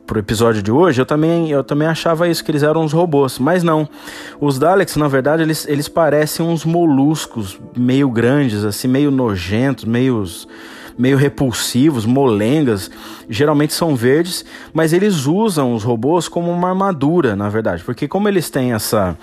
pro 0.06 0.18
episódio 0.18 0.62
de 0.62 0.70
hoje, 0.70 1.00
eu 1.00 1.06
também, 1.06 1.50
eu 1.50 1.64
também 1.64 1.88
achava 1.88 2.28
isso, 2.28 2.44
que 2.44 2.50
eles 2.50 2.62
eram 2.62 2.84
os 2.84 2.92
robôs. 2.92 3.38
Mas 3.38 3.62
não. 3.62 3.88
Os 4.40 4.58
Daleks, 4.58 4.96
na 4.96 5.08
verdade, 5.08 5.42
eles, 5.42 5.66
eles 5.66 5.88
parecem 5.88 6.44
uns 6.44 6.64
moluscos 6.64 7.58
meio 7.76 8.10
grandes, 8.10 8.64
assim, 8.64 8.88
meio 8.88 9.10
nojentos, 9.10 9.84
meio, 9.84 10.24
meio 10.98 11.16
repulsivos, 11.16 12.04
molengas. 12.04 12.90
Geralmente 13.28 13.72
são 13.72 13.96
verdes, 13.96 14.44
mas 14.72 14.92
eles 14.92 15.26
usam 15.26 15.74
os 15.74 15.82
robôs 15.82 16.28
como 16.28 16.50
uma 16.50 16.68
armadura, 16.68 17.34
na 17.34 17.48
verdade. 17.48 17.82
Porque 17.82 18.06
como 18.06 18.28
eles 18.28 18.50
têm 18.50 18.72
essa 18.72 19.16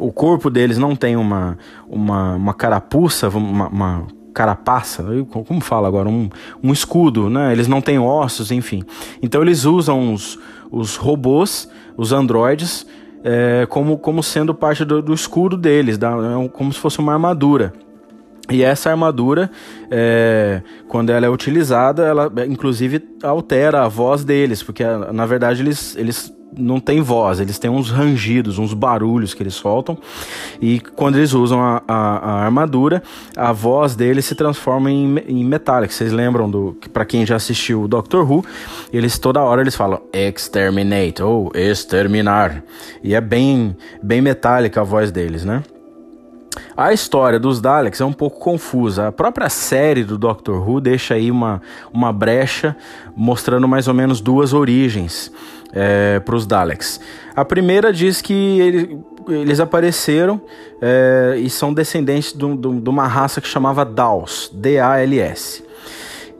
o 0.00 0.12
corpo 0.12 0.50
deles 0.50 0.78
não 0.78 0.96
tem 0.96 1.16
uma, 1.16 1.58
uma, 1.88 2.34
uma 2.34 2.54
carapuça, 2.54 3.28
uma, 3.28 3.68
uma 3.68 4.06
carapaça, 4.32 5.04
como 5.30 5.60
fala 5.60 5.86
agora, 5.86 6.08
um, 6.08 6.28
um 6.62 6.72
escudo, 6.72 7.28
né? 7.28 7.52
Eles 7.52 7.68
não 7.68 7.80
têm 7.80 7.98
ossos, 7.98 8.50
enfim. 8.50 8.82
Então 9.22 9.42
eles 9.42 9.64
usam 9.64 10.14
os, 10.14 10.38
os 10.70 10.96
robôs, 10.96 11.68
os 11.96 12.12
androides, 12.12 12.86
é, 13.22 13.66
como, 13.68 13.98
como 13.98 14.22
sendo 14.22 14.54
parte 14.54 14.84
do, 14.84 15.02
do 15.02 15.12
escudo 15.12 15.56
deles, 15.56 15.98
da, 15.98 16.10
é 16.10 16.48
como 16.48 16.72
se 16.72 16.78
fosse 16.78 16.98
uma 16.98 17.12
armadura. 17.12 17.72
E 18.50 18.64
essa 18.64 18.90
armadura, 18.90 19.50
é, 19.90 20.62
quando 20.88 21.10
ela 21.10 21.24
é 21.24 21.28
utilizada, 21.28 22.04
ela 22.04 22.32
inclusive 22.48 23.00
altera 23.22 23.84
a 23.84 23.88
voz 23.88 24.24
deles, 24.24 24.60
porque 24.62 24.82
na 25.12 25.24
verdade 25.24 25.62
eles, 25.62 25.94
eles 25.96 26.34
não 26.56 26.80
tem 26.80 27.00
voz, 27.00 27.40
eles 27.40 27.58
têm 27.58 27.70
uns 27.70 27.90
rangidos, 27.90 28.58
uns 28.58 28.74
barulhos 28.74 29.34
que 29.34 29.42
eles 29.42 29.54
soltam. 29.54 29.96
E 30.60 30.80
quando 30.80 31.16
eles 31.16 31.32
usam 31.32 31.60
a, 31.60 31.82
a, 31.86 32.16
a 32.16 32.44
armadura, 32.44 33.02
a 33.36 33.52
voz 33.52 33.94
deles 33.94 34.24
se 34.24 34.34
transforma 34.34 34.90
em, 34.90 35.18
em 35.26 35.44
metálico. 35.44 35.92
Vocês 35.92 36.12
lembram 36.12 36.50
do 36.50 36.76
que 36.80 36.88
para 36.88 37.04
quem 37.04 37.24
já 37.24 37.36
assistiu 37.36 37.82
o 37.82 37.88
Doctor 37.88 38.30
Who, 38.30 38.44
eles 38.92 39.18
toda 39.18 39.40
hora 39.40 39.60
eles 39.60 39.76
falam 39.76 40.00
exterminate 40.12 41.22
ou 41.22 41.50
exterminar. 41.54 42.62
E 43.02 43.14
é 43.14 43.20
bem 43.20 43.76
bem 44.02 44.20
metálica 44.20 44.80
a 44.80 44.84
voz 44.84 45.10
deles, 45.10 45.44
né? 45.44 45.62
A 46.76 46.92
história 46.92 47.38
dos 47.38 47.60
Daleks 47.60 48.00
é 48.00 48.04
um 48.04 48.12
pouco 48.12 48.38
confusa. 48.40 49.08
A 49.08 49.12
própria 49.12 49.48
série 49.48 50.02
do 50.02 50.18
Doctor 50.18 50.68
Who 50.68 50.80
deixa 50.80 51.14
aí 51.14 51.30
uma, 51.30 51.62
uma 51.92 52.12
brecha 52.12 52.76
mostrando 53.14 53.68
mais 53.68 53.86
ou 53.86 53.94
menos 53.94 54.20
duas 54.20 54.52
origens 54.52 55.30
é, 55.72 56.18
para 56.20 56.34
os 56.34 56.46
Daleks. 56.46 57.00
A 57.36 57.44
primeira 57.44 57.92
diz 57.92 58.20
que 58.20 58.60
ele, 58.60 58.98
eles 59.28 59.60
apareceram 59.60 60.40
é, 60.80 61.36
e 61.38 61.48
são 61.48 61.72
descendentes 61.72 62.32
de, 62.32 62.56
de, 62.56 62.80
de 62.80 62.90
uma 62.90 63.06
raça 63.06 63.40
que 63.40 63.48
chamava 63.48 63.84
Dals, 63.84 64.50
D-A-L-S 64.52 65.70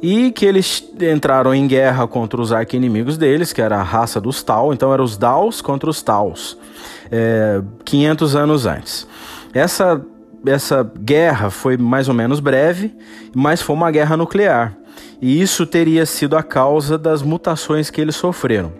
e 0.02 0.30
que 0.30 0.46
eles 0.46 0.82
entraram 0.98 1.54
em 1.54 1.66
guerra 1.66 2.06
contra 2.06 2.40
os 2.40 2.52
arqui-inimigos 2.52 3.18
deles, 3.18 3.52
que 3.52 3.60
era 3.60 3.76
a 3.76 3.82
raça 3.82 4.20
dos 4.20 4.42
Tal, 4.42 4.72
então 4.72 4.92
eram 4.92 5.04
os 5.04 5.16
Dals 5.16 5.60
contra 5.60 5.90
os 5.90 6.02
Tals, 6.02 6.56
é, 7.10 7.60
500 7.84 8.34
anos 8.34 8.66
antes. 8.66 9.06
Essa, 9.52 10.00
essa 10.46 10.82
guerra 10.98 11.50
foi 11.50 11.76
mais 11.76 12.08
ou 12.08 12.14
menos 12.14 12.40
breve, 12.40 12.94
mas 13.34 13.60
foi 13.60 13.74
uma 13.74 13.90
guerra 13.90 14.16
nuclear, 14.16 14.76
e 15.20 15.40
isso 15.40 15.66
teria 15.66 16.06
sido 16.06 16.36
a 16.36 16.42
causa 16.42 16.96
das 16.96 17.22
mutações 17.22 17.90
que 17.90 18.00
eles 18.00 18.16
sofreram. 18.16 18.72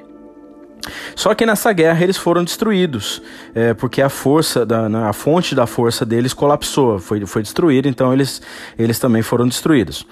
Só 1.15 1.35
que 1.35 1.45
nessa 1.45 1.73
guerra 1.73 2.03
eles 2.03 2.17
foram 2.17 2.43
destruídos, 2.43 3.21
é, 3.55 3.75
porque 3.75 4.01
a 4.01 4.09
força, 4.09 4.65
da, 4.65 4.87
a 5.09 5.13
fonte 5.13 5.55
da 5.55 5.67
força 5.67 6.07
deles 6.07 6.33
colapsou, 6.33 6.99
foi, 6.99 7.25
foi 7.27 7.43
destruída, 7.43 7.89
então 7.89 8.13
eles, 8.13 8.41
eles 8.79 8.99
também 8.99 9.23
foram 9.23 9.47
destruídos. 9.47 10.07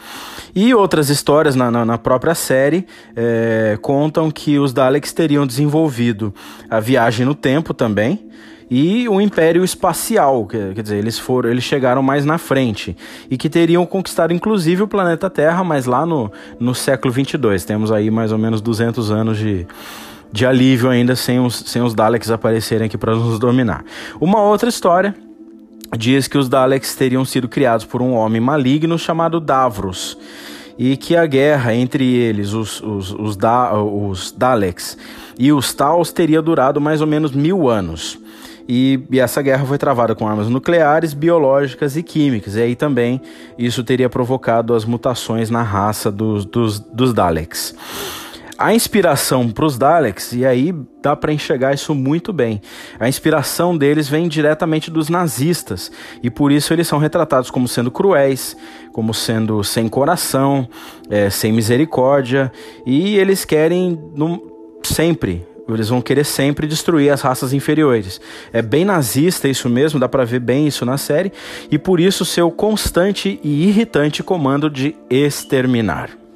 E 0.54 0.74
outras 0.74 1.08
histórias 1.08 1.54
na, 1.54 1.70
na, 1.70 1.84
na 1.84 1.98
própria 1.98 2.34
série 2.34 2.86
é, 3.16 3.78
contam 3.80 4.30
que 4.30 4.58
os 4.58 4.72
Daleks 4.72 5.12
teriam 5.12 5.46
desenvolvido 5.46 6.34
a 6.68 6.80
viagem 6.80 7.24
no 7.24 7.34
tempo 7.34 7.72
também, 7.72 8.28
e 8.70 9.08
o 9.08 9.20
Império 9.20 9.64
Espacial, 9.64 10.46
quer, 10.46 10.74
dizer, 10.74 10.96
eles 10.96 11.18
foram, 11.18 11.48
eles 11.48 11.64
chegaram 11.64 12.02
mais 12.02 12.24
na 12.24 12.36
frente 12.36 12.96
e 13.30 13.38
que 13.38 13.48
teriam 13.48 13.86
conquistado 13.86 14.32
inclusive 14.32 14.82
o 14.82 14.88
planeta 14.88 15.30
Terra, 15.30 15.64
mas 15.64 15.86
lá 15.86 16.04
no, 16.04 16.30
no 16.60 16.74
século 16.74 17.12
22. 17.12 17.64
Temos 17.64 17.90
aí 17.90 18.10
mais 18.10 18.30
ou 18.30 18.38
menos 18.38 18.60
200 18.60 19.10
anos 19.10 19.38
de, 19.38 19.66
de 20.30 20.44
alívio 20.44 20.90
ainda 20.90 21.16
sem 21.16 21.40
os, 21.40 21.54
sem 21.54 21.80
os 21.80 21.94
Daleks 21.94 22.30
aparecerem 22.30 22.86
aqui 22.86 22.98
para 22.98 23.14
nos 23.14 23.38
dominar. 23.38 23.84
Uma 24.20 24.42
outra 24.42 24.68
história 24.68 25.14
diz 25.96 26.28
que 26.28 26.36
os 26.36 26.48
Daleks 26.48 26.94
teriam 26.94 27.24
sido 27.24 27.48
criados 27.48 27.86
por 27.86 28.02
um 28.02 28.12
homem 28.12 28.40
maligno 28.40 28.98
chamado 28.98 29.40
Davros 29.40 30.18
e 30.78 30.96
que 30.96 31.16
a 31.16 31.26
guerra 31.26 31.74
entre 31.74 32.04
eles, 32.04 32.52
os, 32.52 32.80
os, 32.82 33.12
os, 33.12 33.36
da, 33.36 33.74
os 33.82 34.30
Daleks 34.30 34.96
e 35.38 35.52
os 35.52 35.72
Tals, 35.72 36.12
teria 36.12 36.42
durado 36.42 36.80
mais 36.80 37.00
ou 37.00 37.06
menos 37.06 37.32
mil 37.32 37.68
anos. 37.68 38.18
E, 38.68 39.00
e, 39.10 39.18
essa 39.18 39.40
guerra 39.40 39.64
foi 39.64 39.78
travada 39.78 40.14
com 40.14 40.28
armas 40.28 40.48
nucleares, 40.48 41.14
biológicas 41.14 41.96
e 41.96 42.02
químicas. 42.02 42.54
E 42.54 42.60
aí 42.60 42.76
também 42.76 43.20
isso 43.56 43.82
teria 43.82 44.10
provocado 44.10 44.74
as 44.74 44.84
mutações 44.84 45.48
na 45.48 45.62
raça 45.62 46.12
dos, 46.12 46.44
dos, 46.44 46.78
dos 46.78 47.14
Daleks 47.14 47.74
a 48.58 48.74
inspiração 48.74 49.48
para 49.48 49.64
os 49.64 49.78
Daleks, 49.78 50.32
e 50.32 50.44
aí 50.44 50.74
dá 51.00 51.14
para 51.14 51.32
enxergar 51.32 51.72
isso 51.72 51.94
muito 51.94 52.32
bem. 52.32 52.60
A 52.98 53.08
inspiração 53.08 53.78
deles 53.78 54.08
vem 54.08 54.26
diretamente 54.26 54.90
dos 54.90 55.08
nazistas, 55.08 55.92
e 56.24 56.28
por 56.28 56.50
isso 56.50 56.72
eles 56.72 56.88
são 56.88 56.98
retratados 56.98 57.52
como 57.52 57.68
sendo 57.68 57.88
cruéis, 57.88 58.56
como 58.92 59.14
sendo 59.14 59.62
sem 59.62 59.86
coração, 59.88 60.68
é, 61.08 61.30
sem 61.30 61.52
misericórdia, 61.52 62.50
e 62.84 63.16
eles 63.16 63.44
querem 63.44 63.96
num, 64.16 64.40
sempre 64.82 65.46
eles 65.74 65.88
vão 65.88 66.00
querer 66.00 66.24
sempre 66.24 66.66
destruir 66.66 67.10
as 67.10 67.20
raças 67.20 67.52
inferiores. 67.52 68.20
É 68.52 68.62
bem 68.62 68.84
nazista 68.84 69.48
isso 69.48 69.68
mesmo, 69.68 70.00
dá 70.00 70.08
para 70.08 70.24
ver 70.24 70.40
bem 70.40 70.66
isso 70.66 70.84
na 70.84 70.96
série, 70.96 71.32
e 71.70 71.78
por 71.78 72.00
isso 72.00 72.24
seu 72.24 72.50
constante 72.50 73.38
e 73.42 73.68
irritante 73.68 74.22
comando 74.22 74.70
de 74.70 74.96
exterminar. 75.10 76.27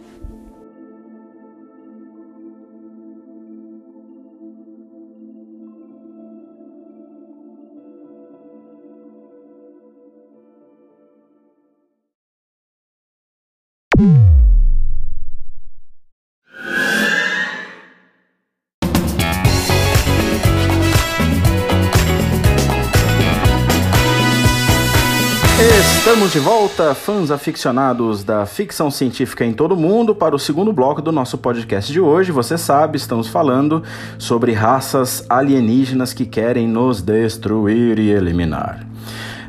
Estamos 26.04 26.32
de 26.32 26.40
volta, 26.40 26.96
fãs 26.96 27.30
aficionados 27.30 28.24
da 28.24 28.44
ficção 28.44 28.90
científica 28.90 29.44
em 29.44 29.52
todo 29.52 29.76
o 29.76 29.76
mundo, 29.76 30.16
para 30.16 30.34
o 30.34 30.38
segundo 30.38 30.72
bloco 30.72 31.00
do 31.00 31.12
nosso 31.12 31.38
podcast 31.38 31.92
de 31.92 32.00
hoje. 32.00 32.32
Você 32.32 32.58
sabe, 32.58 32.96
estamos 32.96 33.28
falando 33.28 33.84
sobre 34.18 34.50
raças 34.50 35.24
alienígenas 35.28 36.12
que 36.12 36.26
querem 36.26 36.66
nos 36.66 37.00
destruir 37.00 38.00
e 38.00 38.10
eliminar. 38.10 38.84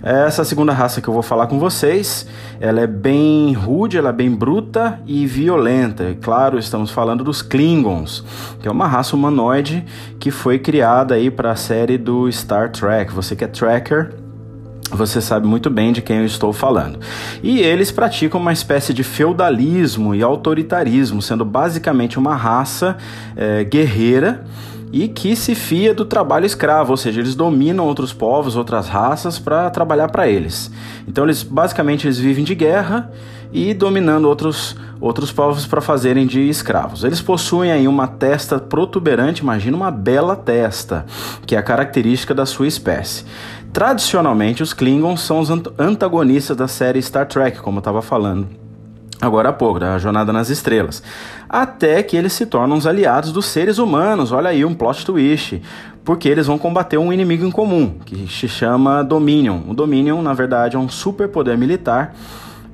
Essa 0.03 0.45
segunda 0.45 0.71
raça 0.73 1.01
que 1.01 1.07
eu 1.07 1.13
vou 1.13 1.23
falar 1.23 1.47
com 1.47 1.57
vocês, 1.57 2.27
ela 2.59 2.81
é 2.81 2.87
bem 2.87 3.51
rude, 3.53 3.97
ela 3.97 4.09
é 4.09 4.13
bem 4.13 4.29
bruta 4.29 5.01
e 5.07 5.25
violenta. 5.25 6.03
E 6.11 6.15
claro, 6.15 6.59
estamos 6.59 6.91
falando 6.91 7.23
dos 7.23 7.41
Klingons, 7.41 8.23
que 8.61 8.67
é 8.67 8.71
uma 8.71 8.87
raça 8.87 9.15
humanoide 9.15 9.83
que 10.19 10.29
foi 10.29 10.59
criada 10.59 11.15
aí 11.15 11.31
para 11.31 11.49
a 11.49 11.55
série 11.55 11.97
do 11.97 12.31
Star 12.31 12.71
Trek. 12.71 13.11
Você 13.11 13.35
que 13.35 13.43
é 13.43 13.47
tracker, 13.47 14.22
você 14.95 15.21
sabe 15.21 15.47
muito 15.47 15.69
bem 15.69 15.91
de 15.91 16.01
quem 16.01 16.17
eu 16.17 16.25
estou 16.25 16.53
falando. 16.53 16.99
E 17.41 17.59
eles 17.59 17.91
praticam 17.91 18.39
uma 18.39 18.53
espécie 18.53 18.93
de 18.93 19.03
feudalismo 19.03 20.13
e 20.13 20.21
autoritarismo, 20.23 21.21
sendo 21.21 21.43
basicamente 21.43 22.17
uma 22.19 22.35
raça 22.35 22.97
é, 23.35 23.63
guerreira 23.63 24.45
e 24.93 25.07
que 25.07 25.35
se 25.35 25.55
fia 25.55 25.91
do 25.91 26.05
trabalho 26.05 26.45
escravo, 26.45 26.91
ou 26.91 26.97
seja, 26.97 27.19
eles 27.19 27.33
dominam 27.33 27.83
outros 27.83 28.13
povos, 28.13 28.55
outras 28.55 28.87
raças 28.87 29.39
para 29.39 29.67
trabalhar 29.71 30.09
para 30.09 30.27
eles. 30.27 30.69
Então 31.07 31.23
eles 31.23 31.41
basicamente 31.41 32.05
eles 32.05 32.19
vivem 32.19 32.43
de 32.43 32.53
guerra 32.53 33.11
e 33.51 33.73
dominando 33.73 34.25
outros 34.25 34.75
outros 35.01 35.33
povos 35.33 35.65
para 35.65 35.81
fazerem 35.81 36.25
de 36.25 36.47
escravos. 36.47 37.03
Eles 37.03 37.21
possuem 37.21 37.71
aí 37.71 37.89
uma 37.89 38.07
testa 38.07 38.57
protuberante, 38.57 39.41
imagina 39.41 39.75
uma 39.75 39.91
bela 39.91 40.33
testa, 40.33 41.05
que 41.45 41.55
é 41.55 41.59
a 41.59 41.63
característica 41.63 42.33
da 42.33 42.45
sua 42.45 42.67
espécie. 42.67 43.25
Tradicionalmente, 43.73 44.61
os 44.61 44.71
Klingons 44.71 45.21
são 45.21 45.39
os 45.39 45.49
antagonistas 45.49 46.55
da 46.55 46.67
série 46.67 47.01
Star 47.01 47.25
Trek, 47.25 47.59
como 47.59 47.77
eu 47.77 47.79
estava 47.79 48.03
falando 48.03 48.47
agora 49.25 49.49
há 49.49 49.53
pouco, 49.53 49.79
da 49.79 49.97
Jornada 49.97 50.33
nas 50.33 50.49
Estrelas. 50.49 51.01
Até 51.47 52.03
que 52.03 52.17
eles 52.17 52.33
se 52.33 52.45
tornam 52.45 52.77
os 52.77 52.85
aliados 52.85 53.31
dos 53.31 53.45
seres 53.45 53.77
humanos. 53.77 54.31
Olha 54.31 54.49
aí 54.49 54.65
um 54.65 54.73
plot 54.73 55.05
twist. 55.05 55.61
Porque 56.03 56.27
eles 56.27 56.47
vão 56.47 56.57
combater 56.57 56.97
um 56.97 57.13
inimigo 57.13 57.45
em 57.45 57.51
comum, 57.51 57.95
que 58.05 58.27
se 58.27 58.47
chama 58.47 59.01
Dominion. 59.03 59.61
O 59.69 59.73
Dominion, 59.73 60.21
na 60.21 60.33
verdade, 60.33 60.75
é 60.75 60.79
um 60.79 60.89
superpoder 60.89 61.57
militar 61.57 62.13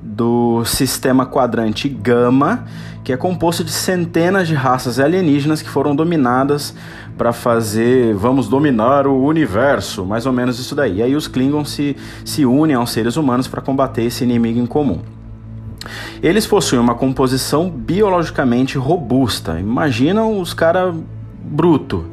do 0.02 0.64
sistema 0.64 1.26
quadrante 1.26 1.88
Gama, 1.88 2.64
que 3.04 3.12
é 3.12 3.16
composto 3.16 3.62
de 3.62 3.70
centenas 3.70 4.48
de 4.48 4.54
raças 4.54 4.98
alienígenas 4.98 5.62
que 5.62 5.68
foram 5.68 5.94
dominadas 5.94 6.74
para 7.16 7.32
fazer, 7.32 8.14
vamos 8.14 8.48
dominar 8.48 9.06
o 9.06 9.22
universo, 9.24 10.04
mais 10.04 10.26
ou 10.26 10.32
menos 10.32 10.58
isso 10.58 10.74
daí. 10.74 10.98
E 10.98 11.02
aí 11.02 11.14
os 11.14 11.28
Klingons 11.28 11.70
se, 11.70 11.96
se 12.24 12.46
unem 12.46 12.76
aos 12.76 12.90
seres 12.90 13.16
humanos 13.16 13.46
para 13.46 13.60
combater 13.60 14.04
esse 14.04 14.24
inimigo 14.24 14.58
em 14.58 14.66
comum. 14.66 15.00
Eles 16.22 16.46
possuem 16.46 16.80
uma 16.80 16.94
composição 16.94 17.70
biologicamente 17.70 18.76
robusta. 18.76 19.58
Imagina 19.58 20.24
os 20.26 20.52
caras 20.52 20.94
bruto 21.42 22.06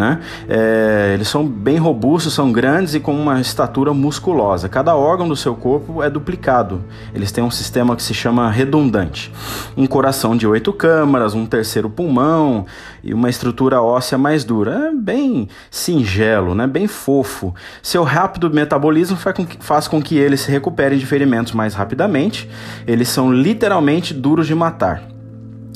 né? 0.00 0.18
É, 0.48 1.12
eles 1.12 1.28
são 1.28 1.46
bem 1.46 1.76
robustos, 1.76 2.32
são 2.32 2.50
grandes 2.50 2.94
e 2.94 3.00
com 3.00 3.14
uma 3.14 3.38
estatura 3.38 3.92
musculosa. 3.92 4.66
Cada 4.66 4.96
órgão 4.96 5.28
do 5.28 5.36
seu 5.36 5.54
corpo 5.54 6.02
é 6.02 6.08
duplicado. 6.08 6.82
Eles 7.14 7.30
têm 7.30 7.44
um 7.44 7.50
sistema 7.50 7.94
que 7.94 8.02
se 8.02 8.14
chama 8.14 8.50
redundante. 8.50 9.30
Um 9.76 9.86
coração 9.86 10.34
de 10.34 10.46
oito 10.46 10.72
câmaras, 10.72 11.34
um 11.34 11.44
terceiro 11.44 11.90
pulmão 11.90 12.64
e 13.04 13.12
uma 13.12 13.28
estrutura 13.28 13.82
óssea 13.82 14.16
mais 14.16 14.42
dura. 14.42 14.88
É 14.88 14.94
bem 14.94 15.48
singelo, 15.70 16.54
né? 16.54 16.66
bem 16.66 16.86
fofo. 16.86 17.54
Seu 17.82 18.02
rápido 18.02 18.50
metabolismo 18.50 19.18
faz 19.18 19.36
com, 19.36 19.44
que, 19.44 19.62
faz 19.62 19.86
com 19.86 20.00
que 20.00 20.16
eles 20.16 20.40
se 20.40 20.50
recuperem 20.50 20.98
de 20.98 21.04
ferimentos 21.04 21.52
mais 21.52 21.74
rapidamente. 21.74 22.48
Eles 22.86 23.08
são 23.08 23.30
literalmente 23.30 24.14
duros 24.14 24.46
de 24.46 24.54
matar. 24.54 25.19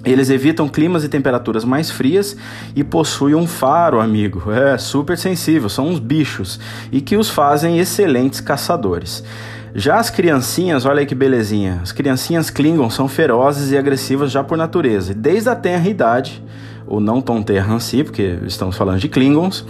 Eles 0.04 0.28
evitam 0.28 0.68
climas 0.68 1.02
e 1.02 1.08
temperaturas 1.08 1.64
mais 1.64 1.90
frias 1.90 2.36
e 2.76 2.84
possuem 2.84 3.34
um 3.34 3.46
faro, 3.46 4.00
amigo. 4.00 4.50
É 4.52 4.76
super 4.76 5.16
sensível, 5.16 5.68
são 5.68 5.88
uns 5.88 5.98
bichos 5.98 6.60
e 6.92 7.00
que 7.00 7.16
os 7.16 7.30
fazem 7.30 7.78
excelentes 7.78 8.40
caçadores. 8.40 9.24
Já 9.74 9.96
as 9.98 10.08
criancinhas, 10.08 10.84
olha 10.84 11.00
aí 11.00 11.06
que 11.06 11.14
belezinha. 11.14 11.80
As 11.82 11.90
criancinhas 11.90 12.48
Klingon 12.48 12.90
são 12.90 13.08
ferozes 13.08 13.72
e 13.72 13.78
agressivas 13.78 14.30
já 14.30 14.44
por 14.44 14.56
natureza. 14.56 15.12
E 15.12 15.14
desde 15.14 15.48
a 15.48 15.56
tenra 15.56 15.88
idade, 15.88 16.40
ou 16.86 17.00
não 17.00 17.20
tão 17.20 17.42
terra 17.42 17.80
si, 17.80 18.04
porque 18.04 18.38
estamos 18.46 18.76
falando 18.76 19.00
de 19.00 19.08
Klingons, 19.08 19.64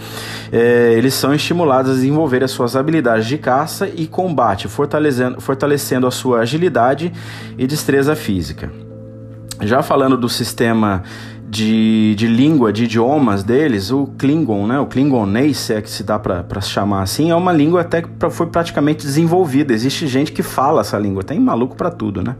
é, 0.51 0.93
eles 0.97 1.13
são 1.13 1.33
estimulados 1.33 1.91
a 1.91 1.93
desenvolver 1.95 2.43
as 2.43 2.51
suas 2.51 2.75
habilidades 2.75 3.25
de 3.25 3.37
caça 3.37 3.87
e 3.87 4.05
combate, 4.05 4.67
fortalecendo, 4.67 5.41
fortalecendo 5.41 6.05
a 6.05 6.11
sua 6.11 6.39
agilidade 6.39 7.11
e 7.57 7.65
destreza 7.65 8.15
física. 8.15 8.84
Já 9.61 9.81
falando 9.81 10.17
do 10.17 10.27
sistema 10.27 11.03
de, 11.47 12.15
de 12.15 12.27
língua, 12.27 12.73
de 12.73 12.83
idiomas 12.83 13.43
deles, 13.43 13.91
o 13.91 14.07
Klingon, 14.17 14.67
né, 14.67 14.79
o 14.79 14.85
Klingonês, 14.85 15.57
se 15.57 15.73
é 15.73 15.81
que 15.81 15.89
se 15.89 16.03
dá 16.03 16.19
para 16.19 16.59
chamar 16.59 17.03
assim, 17.03 17.31
é 17.31 17.35
uma 17.35 17.53
língua 17.53 17.81
até 17.81 18.01
que 18.01 18.09
foi 18.31 18.47
praticamente 18.47 19.05
desenvolvida. 19.05 19.73
Existe 19.73 20.07
gente 20.07 20.31
que 20.31 20.43
fala 20.43 20.81
essa 20.81 20.97
língua, 20.97 21.23
tem 21.23 21.39
maluco 21.39 21.75
para 21.75 21.89
tudo, 21.89 22.21
né? 22.21 22.35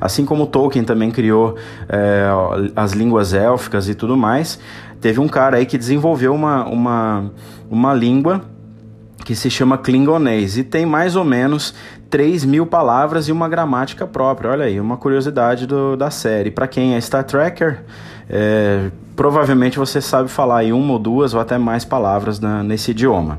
Assim 0.00 0.24
como 0.24 0.46
Tolkien 0.46 0.84
também 0.84 1.10
criou 1.10 1.56
é, 1.88 2.28
as 2.76 2.92
línguas 2.92 3.32
élficas 3.32 3.88
e 3.88 3.94
tudo 3.94 4.16
mais, 4.16 4.58
teve 5.00 5.20
um 5.20 5.28
cara 5.28 5.56
aí 5.56 5.64
que 5.64 5.78
desenvolveu 5.78 6.34
uma, 6.34 6.64
uma, 6.66 7.30
uma 7.70 7.94
língua 7.94 8.42
que 9.24 9.34
se 9.34 9.50
chama 9.50 9.78
Klingonês 9.78 10.56
e 10.56 10.64
tem 10.64 10.84
mais 10.86 11.14
ou 11.14 11.24
menos 11.24 11.74
3 12.10 12.44
mil 12.44 12.66
palavras 12.66 13.28
e 13.28 13.32
uma 13.32 13.48
gramática 13.48 14.06
própria. 14.06 14.50
Olha 14.50 14.64
aí, 14.64 14.80
uma 14.80 14.96
curiosidade 14.96 15.66
do, 15.66 15.96
da 15.96 16.10
série. 16.10 16.50
Para 16.50 16.66
quem 16.66 16.94
é 16.94 17.00
Star 17.00 17.24
Trekker, 17.24 17.84
é, 18.28 18.90
provavelmente 19.14 19.78
você 19.78 20.00
sabe 20.00 20.28
falar 20.28 20.58
aí 20.58 20.72
uma 20.72 20.92
ou 20.92 20.98
duas 20.98 21.34
ou 21.34 21.40
até 21.40 21.58
mais 21.58 21.84
palavras 21.84 22.40
na, 22.40 22.62
nesse 22.62 22.92
idioma. 22.92 23.38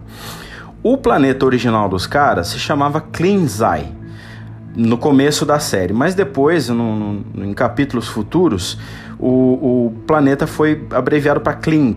O 0.81 0.97
planeta 0.97 1.45
original 1.45 1.89
dos 1.89 2.07
caras 2.07 2.47
se 2.47 2.59
chamava 2.59 3.01
Klinzai 3.01 3.91
no 4.75 4.97
começo 4.97 5.45
da 5.45 5.59
série, 5.59 5.91
mas 5.91 6.15
depois, 6.15 6.69
no, 6.69 6.95
no, 6.95 7.45
em 7.45 7.53
capítulos 7.53 8.07
futuros, 8.07 8.77
o, 9.19 9.87
o 9.87 9.93
planeta 10.07 10.47
foi 10.47 10.85
abreviado 10.91 11.41
para 11.41 11.53
Kling, 11.53 11.95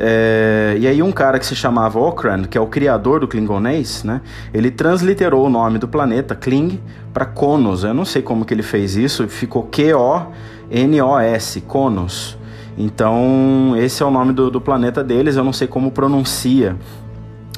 é, 0.00 0.76
e 0.78 0.86
aí 0.86 1.02
um 1.02 1.10
cara 1.10 1.40
que 1.40 1.46
se 1.46 1.56
chamava 1.56 1.98
Okran, 1.98 2.44
que 2.44 2.56
é 2.56 2.60
o 2.60 2.68
criador 2.68 3.18
do 3.18 3.26
Klingonês, 3.26 4.04
né? 4.04 4.20
Ele 4.54 4.70
transliterou 4.70 5.44
o 5.44 5.50
nome 5.50 5.78
do 5.78 5.88
planeta 5.88 6.36
Kling 6.36 6.80
para 7.12 7.26
Konos. 7.26 7.82
Eu 7.82 7.92
não 7.92 8.04
sei 8.04 8.22
como 8.22 8.44
que 8.44 8.54
ele 8.54 8.62
fez 8.62 8.94
isso, 8.94 9.26
ficou 9.26 9.64
Q-O-N-O-S, 9.64 11.60
Konos. 11.62 12.38
Então 12.76 13.74
esse 13.76 14.00
é 14.00 14.06
o 14.06 14.10
nome 14.10 14.32
do, 14.32 14.48
do 14.52 14.60
planeta 14.60 15.02
deles. 15.02 15.34
Eu 15.34 15.42
não 15.42 15.52
sei 15.52 15.66
como 15.66 15.90
pronuncia 15.90 16.76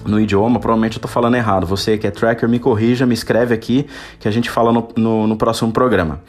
no 0.05 0.21
idioma, 0.21 0.59
provavelmente 0.59 0.95
eu 0.95 0.99
estou 0.99 1.11
falando 1.11 1.35
errado. 1.37 1.67
Você 1.67 1.99
que 1.99 2.07
é 2.07 2.11
tracker, 2.11 2.49
me 2.49 2.59
corrija, 2.59 3.07
me 3.07 3.15
escreve 3.15 3.55
aqui 3.55 3.87
que 4.19 4.27
a 4.27 4.31
gente 4.31 4.51
fala 4.51 4.73
no, 4.73 4.89
no, 4.97 5.27
no, 5.27 5.37
próximo 5.37 5.73
programa. 5.73 6.21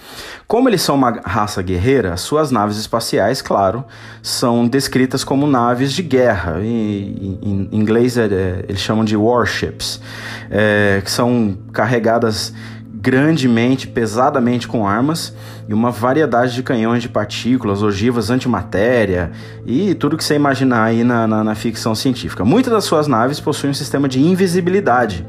Como 0.47 0.69
eles 0.69 0.81
são 0.81 0.95
uma 0.95 1.21
raça 1.23 1.61
guerreira, 1.61 2.17
suas 2.17 2.51
naves 2.51 2.77
espaciais, 2.77 3.41
claro, 3.41 3.83
são 4.21 4.67
descritas 4.67 5.23
como 5.23 5.47
naves 5.47 5.93
de 5.93 6.03
guerra. 6.03 6.59
Em, 6.61 7.39
em 7.41 7.69
inglês 7.71 8.17
é, 8.17 8.25
é, 8.25 8.65
eles 8.67 8.81
chamam 8.81 9.05
de 9.05 9.15
warships, 9.15 10.01
é, 10.49 11.01
que 11.03 11.11
são 11.11 11.57
carregadas 11.71 12.53
grandemente, 13.01 13.87
pesadamente 13.87 14.67
com 14.67 14.87
armas 14.87 15.33
e 15.67 15.73
uma 15.73 15.89
variedade 15.89 16.53
de 16.53 16.61
canhões 16.61 17.01
de 17.01 17.09
partículas, 17.09 17.81
ogivas 17.81 18.29
antimatéria 18.29 19.31
e 19.65 19.95
tudo 19.95 20.15
que 20.15 20.23
você 20.23 20.35
imaginar 20.35 20.83
aí 20.83 21.03
na, 21.03 21.27
na, 21.27 21.43
na 21.43 21.55
ficção 21.55 21.95
científica. 21.95 22.45
Muitas 22.45 22.71
das 22.71 22.83
suas 22.83 23.07
naves 23.07 23.39
possuem 23.39 23.71
um 23.71 23.73
sistema 23.73 24.07
de 24.07 24.19
invisibilidade, 24.19 25.25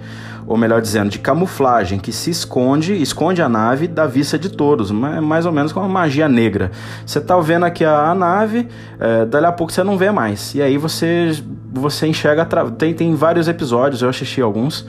ou 0.53 0.59
melhor 0.59 0.83
dizendo, 0.83 1.09
de 1.09 1.19
camuflagem, 1.19 1.99
que 1.99 2.13
se 2.13 2.29
esconde, 2.29 2.93
esconde 3.01 3.41
a 3.41 3.49
nave 3.49 3.89
da 3.89 4.07
vista 4.07 4.39
de 4.39 4.51
todos, 4.51 4.91
mais 4.91 5.47
ou 5.47 5.53
menos 5.53 5.73
como 5.73 5.87
uma 5.87 6.01
magia 6.01 6.29
negra. 6.29 6.71
Você 7.07 7.23
tá 7.23 7.41
vendo 7.41 7.65
aqui 7.65 7.87
a, 7.87 8.11
a 8.11 8.15
nave, 8.15 8.69
é, 9.01 9.25
dali 9.25 9.47
a 9.47 9.53
pouco 9.53 9.73
você 9.73 9.83
não 9.83 9.97
vê 9.97 10.11
mais, 10.11 10.55
e 10.55 10.61
aí 10.61 10.77
você, 10.77 11.43
você 11.73 12.07
enxerga, 12.07 12.47
tem, 12.77 12.93
tem 12.93 13.15
vários 13.15 13.49
episódios, 13.49 14.03
eu 14.03 14.11
assisti 14.11 14.43
alguns, 14.43 14.87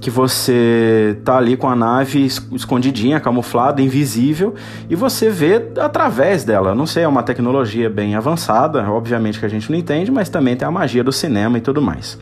que 0.00 0.08
você 0.08 1.18
tá 1.22 1.36
ali 1.36 1.58
com 1.58 1.68
a 1.68 1.76
nave 1.76 2.24
escondidinha, 2.50 3.20
camuflada, 3.20 3.82
invisível, 3.82 4.54
e 4.88 4.96
você 4.96 5.28
vê 5.28 5.62
através 5.78 6.42
dela. 6.42 6.74
Não 6.74 6.86
sei, 6.86 7.02
é 7.02 7.08
uma 7.08 7.22
tecnologia 7.22 7.90
bem 7.90 8.14
avançada, 8.14 8.82
obviamente 8.90 9.38
que 9.38 9.44
a 9.44 9.50
gente 9.50 9.70
não 9.70 9.76
entende, 9.76 10.10
mas 10.10 10.30
também 10.30 10.56
tem 10.56 10.66
a 10.66 10.70
magia 10.70 11.04
do 11.04 11.12
cinema 11.12 11.58
e 11.58 11.60
tudo 11.60 11.82
mais. 11.82 12.18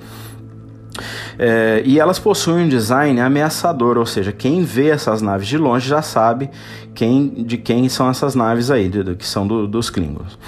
É, 1.43 1.81
e 1.87 1.99
elas 1.99 2.19
possuem 2.19 2.67
um 2.67 2.69
design 2.69 3.19
ameaçador, 3.19 3.97
ou 3.97 4.05
seja, 4.05 4.31
quem 4.31 4.63
vê 4.63 4.91
essas 4.91 5.23
naves 5.23 5.49
de 5.49 5.57
longe 5.57 5.89
já 5.89 6.03
sabe 6.03 6.51
quem, 6.95 7.29
de 7.29 7.57
quem 7.57 7.89
são 7.89 8.11
essas 8.11 8.35
naves 8.35 8.71
aí, 8.71 8.91
de, 8.91 9.03
de, 9.03 9.15
que 9.15 9.27
são 9.27 9.47
do, 9.47 9.67
dos 9.67 9.89
Klingons. 9.89 10.39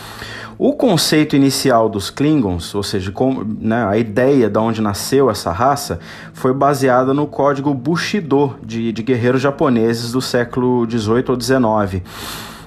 O 0.59 0.75
conceito 0.75 1.35
inicial 1.35 1.89
dos 1.89 2.11
Klingons, 2.11 2.75
ou 2.75 2.83
seja, 2.83 3.11
com, 3.11 3.43
né, 3.59 3.87
a 3.87 3.97
ideia 3.97 4.51
de 4.51 4.59
onde 4.59 4.83
nasceu 4.83 5.31
essa 5.31 5.51
raça, 5.51 5.99
foi 6.35 6.53
baseada 6.53 7.15
no 7.15 7.27
código 7.27 7.73
Bushido 7.73 8.55
de, 8.63 8.93
de 8.93 9.03
guerreiros 9.03 9.41
japoneses 9.41 10.13
do 10.13 10.21
século 10.21 10.87
XVIII 10.87 11.25
ou 11.31 11.41
XIX 11.41 12.03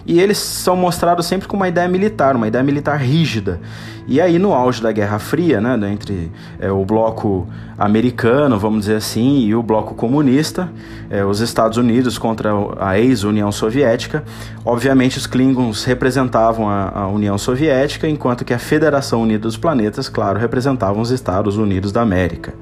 e 0.05 0.19
eles 0.19 0.37
são 0.37 0.75
mostrados 0.75 1.25
sempre 1.25 1.47
com 1.47 1.57
uma 1.57 1.67
ideia 1.67 1.87
militar, 1.87 2.35
uma 2.35 2.47
ideia 2.47 2.63
militar 2.63 2.97
rígida. 2.97 3.59
E 4.07 4.21
aí, 4.21 4.37
no 4.37 4.53
auge 4.53 4.83
da 4.83 4.91
Guerra 4.91 5.17
Fria, 5.17 5.59
né, 5.59 5.91
entre 5.91 6.31
é, 6.59 6.71
o 6.71 6.85
bloco 6.85 7.47
americano, 7.75 8.57
vamos 8.59 8.81
dizer 8.81 8.97
assim, 8.97 9.39
e 9.39 9.55
o 9.55 9.63
bloco 9.63 9.95
comunista, 9.95 10.71
é, 11.09 11.25
os 11.25 11.39
Estados 11.39 11.79
Unidos 11.79 12.19
contra 12.19 12.51
a 12.79 12.99
ex-União 12.99 13.51
Soviética, 13.51 14.23
obviamente 14.63 15.17
os 15.17 15.25
Klingons 15.25 15.83
representavam 15.85 16.69
a, 16.69 16.91
a, 16.93 17.07
União 17.07 17.35
Soviética, 17.35 18.07
enquanto 18.07 18.45
que 18.45 18.53
a 18.53 18.59
Federação 18.59 19.23
Unida 19.23 19.39
dos 19.39 19.57
Planetas, 19.57 20.07
claro, 20.07 20.37
representavam 20.37 21.01
os 21.01 21.09
Estados 21.09 21.57
Unidos 21.57 21.91
da 21.91 22.01
América. 22.01 22.53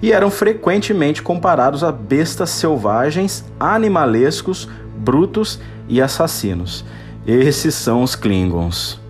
E 0.00 0.12
eram 0.12 0.30
frequentemente 0.30 1.22
comparados 1.22 1.82
a 1.82 1.90
bestas 1.90 2.50
selvagens, 2.50 3.44
animalescos, 3.58 4.68
brutos 4.98 5.60
e 5.88 6.00
assassinos. 6.00 6.84
Esses 7.26 7.74
são 7.74 8.02
os 8.02 8.14
Klingons. 8.14 9.00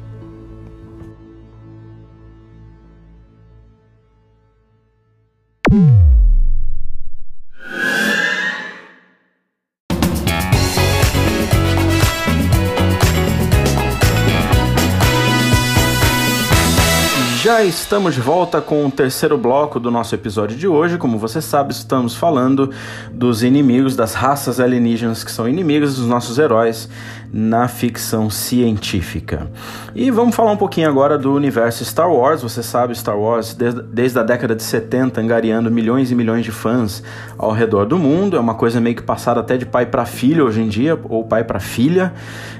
Já 17.44 17.62
estamos 17.62 18.14
de 18.14 18.22
volta 18.22 18.58
com 18.62 18.86
o 18.86 18.90
terceiro 18.90 19.36
bloco 19.36 19.78
do 19.78 19.90
nosso 19.90 20.14
episódio 20.14 20.56
de 20.56 20.66
hoje. 20.66 20.96
Como 20.96 21.18
você 21.18 21.42
sabe, 21.42 21.74
estamos 21.74 22.16
falando 22.16 22.70
dos 23.12 23.42
inimigos, 23.42 23.94
das 23.94 24.14
raças 24.14 24.58
alienígenas 24.58 25.22
que 25.22 25.30
são 25.30 25.46
inimigos 25.46 25.96
dos 25.96 26.06
nossos 26.06 26.38
heróis 26.38 26.88
na 27.36 27.66
ficção 27.66 28.30
científica. 28.30 29.50
E 29.92 30.08
vamos 30.08 30.36
falar 30.36 30.52
um 30.52 30.56
pouquinho 30.56 30.88
agora 30.88 31.18
do 31.18 31.34
universo 31.34 31.84
Star 31.84 32.08
Wars. 32.08 32.42
Você 32.42 32.62
sabe, 32.62 32.94
Star 32.94 33.18
Wars, 33.18 33.54
desde, 33.54 33.82
desde 33.82 34.16
a 34.20 34.22
década 34.22 34.54
de 34.54 34.62
70, 34.62 35.20
angariando 35.20 35.68
milhões 35.68 36.12
e 36.12 36.14
milhões 36.14 36.44
de 36.44 36.52
fãs 36.52 37.02
ao 37.36 37.50
redor 37.50 37.86
do 37.86 37.98
mundo. 37.98 38.36
É 38.36 38.40
uma 38.40 38.54
coisa 38.54 38.80
meio 38.80 38.94
que 38.94 39.02
passada 39.02 39.40
até 39.40 39.56
de 39.56 39.66
pai 39.66 39.84
para 39.84 40.06
filho 40.06 40.46
hoje 40.46 40.62
em 40.62 40.68
dia, 40.68 40.96
ou 41.08 41.24
pai 41.24 41.42
para 41.42 41.58
filha. 41.58 42.12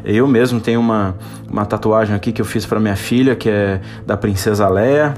Eu 0.04 0.26
mesmo 0.26 0.60
tenho 0.60 0.80
uma, 0.80 1.14
uma 1.48 1.64
tatuagem 1.64 2.12
aqui 2.12 2.32
que 2.32 2.42
eu 2.42 2.46
fiz 2.46 2.66
para 2.66 2.80
minha 2.80 2.96
filha, 2.96 3.36
que 3.36 3.48
é 3.48 3.80
da 4.04 4.16
Princesa 4.16 4.68
Leia. 4.68 5.14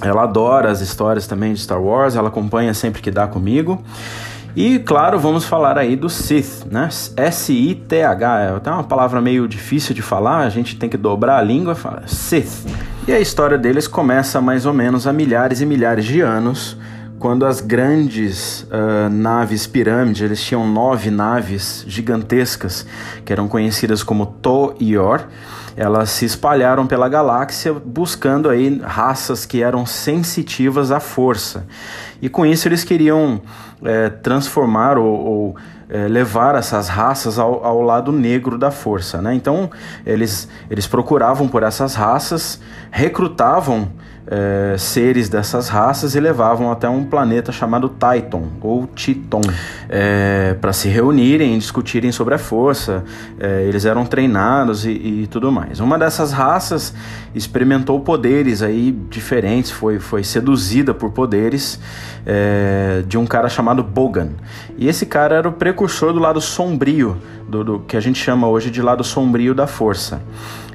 Ela 0.00 0.22
adora 0.22 0.70
as 0.70 0.80
histórias 0.80 1.26
também 1.26 1.52
de 1.52 1.60
Star 1.60 1.82
Wars, 1.82 2.16
ela 2.16 2.28
acompanha 2.28 2.72
sempre 2.72 3.02
que 3.02 3.10
dá 3.10 3.28
comigo. 3.28 3.84
E 4.54 4.78
claro, 4.80 5.18
vamos 5.18 5.44
falar 5.44 5.78
aí 5.78 5.94
do 5.94 6.08
Sith, 6.08 6.64
né? 6.70 6.88
S-I-T-H, 7.16 8.40
é 8.40 8.56
até 8.56 8.70
uma 8.70 8.82
palavra 8.82 9.20
meio 9.20 9.46
difícil 9.46 9.94
de 9.94 10.02
falar, 10.02 10.38
a 10.38 10.48
gente 10.48 10.76
tem 10.76 10.88
que 10.88 10.96
dobrar 10.96 11.38
a 11.38 11.42
língua, 11.42 11.74
fala 11.74 12.02
Sith. 12.06 12.66
E 13.06 13.12
a 13.12 13.20
história 13.20 13.56
deles 13.56 13.86
começa 13.86 14.40
mais 14.40 14.66
ou 14.66 14.72
menos 14.72 15.06
há 15.06 15.12
milhares 15.12 15.60
e 15.60 15.66
milhares 15.66 16.04
de 16.04 16.20
anos, 16.20 16.76
quando 17.20 17.44
as 17.44 17.60
grandes 17.60 18.62
uh, 18.62 19.10
naves 19.10 19.66
pirâmide, 19.66 20.24
eles 20.24 20.42
tinham 20.42 20.66
nove 20.66 21.10
naves 21.10 21.84
gigantescas, 21.86 22.86
que 23.26 23.32
eram 23.32 23.46
conhecidas 23.46 24.02
como 24.02 24.24
To-Ior, 24.24 25.26
elas 25.76 26.08
se 26.08 26.24
espalharam 26.24 26.86
pela 26.86 27.10
galáxia 27.10 27.74
buscando 27.74 28.48
aí 28.48 28.80
raças 28.82 29.44
que 29.44 29.62
eram 29.62 29.84
sensitivas 29.84 30.90
à 30.90 30.98
força. 30.98 31.66
E 32.22 32.28
com 32.30 32.46
isso 32.46 32.66
eles 32.66 32.84
queriam 32.84 33.42
é, 33.84 34.08
transformar 34.08 34.96
ou, 34.96 35.06
ou 35.06 35.56
é, 35.90 36.08
levar 36.08 36.54
essas 36.54 36.88
raças 36.88 37.38
ao, 37.38 37.62
ao, 37.62 37.82
lado 37.82 38.12
negro 38.12 38.56
da 38.56 38.70
força. 38.70 39.20
Né? 39.20 39.34
Então 39.34 39.70
eles, 40.06 40.48
eles 40.70 40.86
procuravam 40.86 41.46
por 41.46 41.62
essas 41.62 41.94
raças, 41.94 42.58
recrutavam 42.90 43.90
é, 44.26 44.76
seres 44.78 45.28
dessas 45.28 45.68
raças 45.68 46.14
e 46.14 46.20
levavam 46.20 46.70
até 46.70 46.88
um 46.88 47.04
planeta 47.04 47.50
chamado 47.50 47.88
Titan 47.88 48.42
ou 48.60 48.86
Titon 48.86 49.40
é, 49.88 50.54
para 50.60 50.72
se 50.72 50.88
reunirem 50.88 51.54
e 51.54 51.58
discutirem 51.58 52.12
sobre 52.12 52.34
a 52.34 52.38
força. 52.38 53.04
É, 53.38 53.64
eles 53.66 53.84
eram 53.84 54.04
treinados 54.04 54.84
e, 54.84 54.90
e, 54.90 55.26
tudo 55.26 55.50
mais. 55.50 55.80
Uma 55.80 55.98
dessas 55.98 56.32
raças 56.32 56.94
experimentou 57.34 58.00
poderes 58.00 58.62
aí 58.62 58.92
diferentes, 59.10 59.70
foi, 59.70 59.98
foi 59.98 60.22
seduzida 60.22 60.92
por 60.92 61.10
poderes 61.10 61.80
é, 62.26 63.02
de 63.06 63.18
um 63.18 63.26
cara 63.26 63.48
chamado 63.48 63.82
Bogan. 63.82 64.30
E 64.76 64.88
esse 64.88 65.06
cara 65.06 65.36
era 65.36 65.48
o 65.48 65.52
precursor 65.52 66.12
do 66.12 66.18
lado 66.18 66.40
sombrio, 66.40 67.16
do, 67.48 67.64
do 67.64 67.78
que 67.80 67.96
a 67.96 68.00
gente 68.00 68.18
chama 68.18 68.48
hoje 68.48 68.70
de 68.70 68.80
lado 68.80 69.02
sombrio 69.02 69.54
da 69.54 69.66
força. 69.66 70.20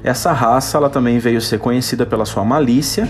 Essa 0.02 0.32
raça 0.32 0.78
ela 0.78 0.88
também 0.88 1.18
veio 1.18 1.40
ser 1.40 1.58
conhecida 1.58 2.06
pela 2.06 2.24
sua 2.24 2.44
malícia 2.44 3.08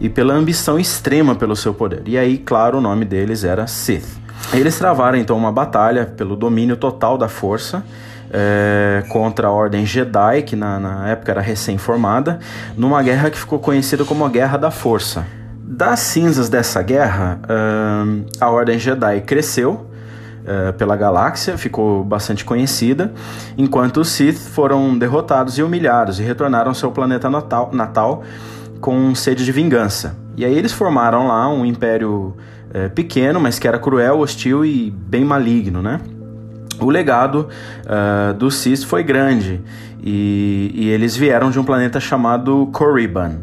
e 0.00 0.08
pela 0.08 0.34
ambição 0.34 0.78
extrema 0.78 1.34
pelo 1.34 1.56
seu 1.56 1.74
poder. 1.74 2.02
E 2.06 2.16
aí, 2.16 2.38
claro, 2.38 2.78
o 2.78 2.80
nome 2.80 3.04
deles 3.04 3.44
era 3.44 3.66
Sith. 3.66 4.06
Eles 4.52 4.78
travaram 4.78 5.18
então 5.18 5.36
uma 5.36 5.50
batalha 5.50 6.06
pelo 6.06 6.36
domínio 6.36 6.76
total 6.76 7.18
da 7.18 7.28
força 7.28 7.82
é, 8.30 9.02
contra 9.08 9.48
a 9.48 9.50
Ordem 9.50 9.84
Jedi, 9.84 10.42
que 10.42 10.54
na, 10.54 10.78
na 10.78 11.08
época 11.08 11.32
era 11.32 11.40
recém-formada, 11.40 12.38
numa 12.76 13.02
guerra 13.02 13.30
que 13.30 13.38
ficou 13.38 13.58
conhecida 13.58 14.04
como 14.04 14.24
a 14.24 14.28
Guerra 14.28 14.56
da 14.56 14.70
Força. 14.70 15.26
Das 15.68 16.00
cinzas 16.00 16.48
dessa 16.48 16.80
guerra, 16.80 17.40
a 18.40 18.50
Ordem 18.50 18.78
Jedi 18.78 19.20
cresceu 19.22 19.90
uh, 20.46 20.72
pela 20.74 20.96
galáxia, 20.96 21.58
ficou 21.58 22.04
bastante 22.04 22.44
conhecida, 22.44 23.12
enquanto 23.58 23.98
os 23.98 24.08
Sith 24.08 24.38
foram 24.38 24.96
derrotados 24.96 25.58
e 25.58 25.62
humilhados 25.62 26.18
e 26.20 26.22
retornaram 26.22 26.68
ao 26.68 26.74
seu 26.74 26.90
planeta 26.90 27.28
natal, 27.28 27.70
natal 27.72 28.22
com 28.80 29.14
sede 29.14 29.44
de 29.44 29.52
vingança. 29.52 30.16
E 30.36 30.44
aí 30.44 30.56
eles 30.56 30.72
formaram 30.72 31.28
lá 31.28 31.48
um 31.48 31.64
império 31.64 32.36
é, 32.72 32.88
pequeno, 32.88 33.40
mas 33.40 33.58
que 33.58 33.66
era 33.66 33.78
cruel, 33.78 34.20
hostil 34.20 34.64
e 34.64 34.90
bem 34.90 35.24
maligno, 35.24 35.80
né? 35.80 36.00
O 36.78 36.90
legado 36.90 37.48
uh, 37.86 38.34
do 38.34 38.50
Cis 38.50 38.84
foi 38.84 39.02
grande 39.02 39.62
e, 40.02 40.70
e, 40.74 40.88
eles 40.90 41.16
vieram 41.16 41.50
de 41.50 41.58
um 41.58 41.64
planeta 41.64 41.98
chamado 41.98 42.68
Korriban, 42.70 43.38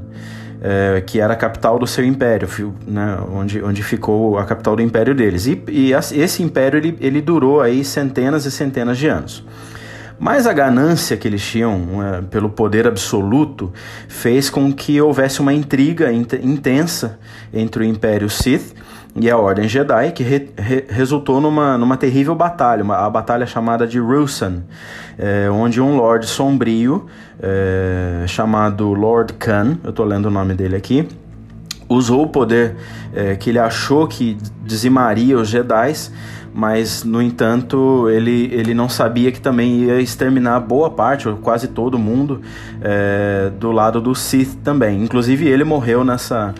é, 0.63 1.03
que 1.05 1.19
era 1.19 1.33
a 1.33 1.35
capital 1.35 1.77
do 1.77 1.85
seu 1.85 2.05
império, 2.05 2.47
né, 2.87 3.17
onde, 3.29 3.61
onde 3.61 3.83
ficou 3.83 4.39
a 4.39 4.45
capital 4.45 4.77
do 4.77 4.81
império 4.81 5.13
deles. 5.13 5.45
E, 5.45 5.61
e 5.67 5.91
esse 5.93 6.41
império 6.41 6.77
ele, 6.77 6.97
ele 7.01 7.21
durou 7.21 7.59
aí 7.59 7.83
centenas 7.83 8.45
e 8.45 8.51
centenas 8.51 8.97
de 8.97 9.07
anos. 9.07 9.43
Mas 10.17 10.47
a 10.47 10.53
ganância 10.53 11.17
que 11.17 11.27
eles 11.27 11.43
tinham 11.45 12.01
é, 12.01 12.21
pelo 12.21 12.49
poder 12.49 12.87
absoluto 12.87 13.73
fez 14.07 14.49
com 14.49 14.71
que 14.71 15.01
houvesse 15.01 15.41
uma 15.41 15.53
intriga 15.53 16.13
intensa 16.13 17.19
entre 17.53 17.83
o 17.83 17.85
Império 17.85 18.29
Sith 18.29 18.73
e 19.15 19.29
a 19.29 19.37
Ordem 19.37 19.67
Jedi, 19.67 20.11
que 20.11 20.23
re 20.23 20.49
re 20.57 20.85
resultou 20.89 21.39
numa, 21.39 21.77
numa 21.77 21.95
terrível 21.97 22.33
batalha, 22.33 22.83
uma, 22.83 22.97
a 22.97 23.09
batalha 23.09 23.45
chamada 23.45 23.85
de 23.85 23.99
Rusan, 23.99 24.63
é, 25.17 25.49
onde 25.51 25.79
um 25.79 25.95
Lord 25.95 26.25
sombrio 26.25 27.05
é, 27.39 28.25
chamado 28.27 28.91
Lord 28.93 29.33
Khan, 29.33 29.77
eu 29.83 29.91
estou 29.91 30.05
lendo 30.05 30.25
o 30.25 30.31
nome 30.31 30.55
dele 30.55 30.75
aqui, 30.75 31.07
usou 31.87 32.23
o 32.23 32.27
poder 32.27 32.75
é, 33.13 33.35
que 33.35 33.51
ele 33.51 33.59
achou 33.59 34.07
que 34.07 34.37
dizimaria 34.63 35.37
os 35.37 35.47
Jedi 35.47 35.93
mas 36.53 37.03
no 37.03 37.21
entanto 37.21 38.07
ele, 38.09 38.47
ele 38.53 38.73
não 38.75 38.87
sabia 38.87 39.31
que 39.31 39.41
também 39.41 39.85
ia 39.85 39.99
exterminar 39.99 40.59
boa 40.59 40.89
parte, 40.89 41.27
ou 41.27 41.37
quase 41.37 41.67
todo 41.69 41.97
mundo, 41.97 42.41
é, 42.81 43.51
do 43.59 43.71
lado 43.71 43.99
do 43.99 44.13
Sith 44.13 44.59
também. 44.63 45.03
Inclusive 45.03 45.47
ele 45.47 45.63
morreu 45.63 46.03
nessa, 46.03 46.53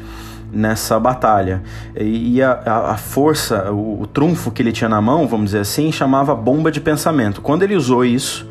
nessa 0.54 1.00
batalha. 1.00 1.64
E, 2.00 2.42
a, 2.42 2.92
a, 2.92 2.98
força, 2.98 3.72
o, 3.72 4.02
o, 4.02 4.08
trunfo 4.08 4.52
que 4.52 4.62
ele 4.62 4.72
tinha 4.72 4.90
na 4.90 5.02
mão, 5.02 5.28
vamos 5.28 5.48
dizer 5.48 5.60
assim, 5.60 5.92
chamava 5.92 6.36
bomba 6.36 6.72
de 6.72 6.80
pensamento. 6.80 7.42
Quando 7.42 7.64
ele 7.64 7.76
usou 7.76 8.06
isso, 8.06 8.48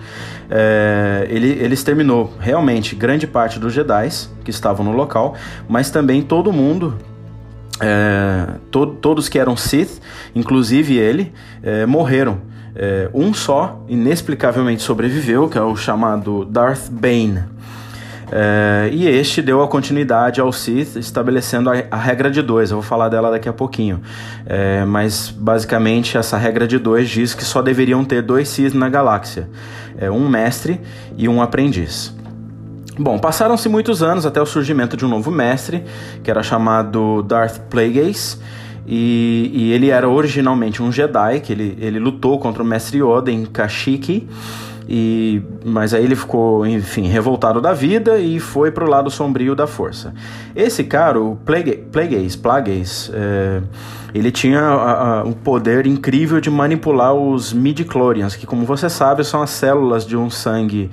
é, 0.51 1.27
ele, 1.31 1.49
ele 1.49 1.75
exterminou 1.75 2.33
realmente 2.39 2.95
grande 2.95 3.27
parte 3.27 3.59
dos 3.59 3.73
Jedi 3.73 4.09
que 4.45 4.51
estavam 4.51 4.85
no 4.85 4.93
local, 4.93 5.35
mas 5.69 5.91
também 5.91 6.23
todo 6.23 6.53
mundo 6.53 6.99
é, 7.81 8.47
to 8.71 8.87
todos 8.87 9.29
que 9.29 9.39
eram 9.39 9.57
Sith, 9.57 10.01
inclusive 10.35 10.97
ele, 10.97 11.33
é, 11.63 11.87
morreram. 11.87 12.41
É, 12.75 13.11
um 13.13 13.35
só, 13.35 13.85
inexplicavelmente 13.87 14.83
sobreviveu, 14.83 15.49
que 15.49 15.59
é 15.59 15.63
o 15.63 15.77
chamado 15.77 16.45
Darth 16.45 16.89
Bane. 16.91 17.45
É, 18.35 18.89
e 18.91 19.07
este 19.07 19.43
deu 19.43 19.63
a 19.63 19.69
continuidade 19.69 20.41
ao 20.41 20.51
Sith, 20.51 20.97
estabelecendo 20.97 21.69
a, 21.69 21.75
a, 21.91 21.97
regra 21.99 22.31
de 22.31 22.41
dois. 22.41 22.71
Eu 22.71 22.79
vou 22.79 22.83
falar 22.83 23.11
dela 23.11 23.31
daqui 23.31 23.47
a 23.47 23.53
pouquinho. 23.53 24.01
É, 24.47 24.87
mas 24.87 25.29
basicamente 25.29 26.17
essa 26.17 26.39
regra 26.39 26.67
de 26.67 26.79
dois 26.79 27.11
diz 27.11 27.35
que 27.35 27.45
só 27.45 27.61
deveriam 27.61 28.03
ter 28.07 28.23
dois 28.23 28.49
Sith 28.49 28.73
na 28.73 28.89
galáxia: 28.89 29.51
é, 29.99 30.11
um 30.11 30.27
mestre 30.27 30.81
e 31.19 31.29
um 31.29 31.43
aprendiz. 31.43 32.17
Bom, 32.99 33.19
passaram-se 33.19 33.69
muitos 33.69 34.03
anos 34.03 34.25
até 34.25 34.41
o 34.41 34.47
surgimento 34.47 34.97
de 34.97 35.05
um 35.05 35.09
novo 35.09 35.31
mestre, 35.31 35.85
que 36.23 36.31
era 36.31 36.43
chamado 36.43 37.23
Darth 37.23 37.59
Plagueis, 37.69 38.41
E, 38.87 39.51
e, 39.55 39.73
ele 39.73 39.91
era 39.91 40.09
originalmente 40.09 40.83
um 40.83 40.91
Jedi, 40.91 41.41
que 41.41 41.53
ele, 41.53 41.79
ele 41.81 42.01
lutou 42.01 42.39
contra 42.39 42.63
o 42.63 42.67
Mestre 42.67 42.99
Yoda 42.99 43.31
em 43.31 43.45
Kashyyyk, 43.45 44.29
e, 44.95 45.41
mas 45.65 45.95
aí 45.95 46.05
ele 46.05 46.15
ficou, 46.15 46.67
enfim, 46.67 47.07
revoltado 47.07 47.63
da 47.63 47.73
vida 47.73 48.19
e 48.19 48.39
foi 48.39 48.71
pro 48.71 48.87
lado 48.87 49.11
sombrio 49.11 49.55
da 49.55 49.67
força. 49.67 50.13
Esse 50.55 50.85
cara, 50.85 51.19
o 51.19 51.35
Plagueis, 51.35 52.37
Plagueis 52.37 53.11
é, 53.15 53.63
ele 54.13 54.31
tinha 54.31 54.61
a, 54.61 55.25
um 55.25 55.33
poder 55.33 55.87
incrível 55.87 56.43
de 56.43 56.51
manipular 56.51 57.15
os 57.15 57.55
midi-chlorians, 57.55 58.37
que 58.37 58.45
como 58.45 58.67
você 58.67 58.91
sabe 58.91 59.25
são 59.25 59.41
as 59.41 59.49
células 59.49 60.05
de 60.05 60.15
um 60.15 60.29
sangue 60.29 60.91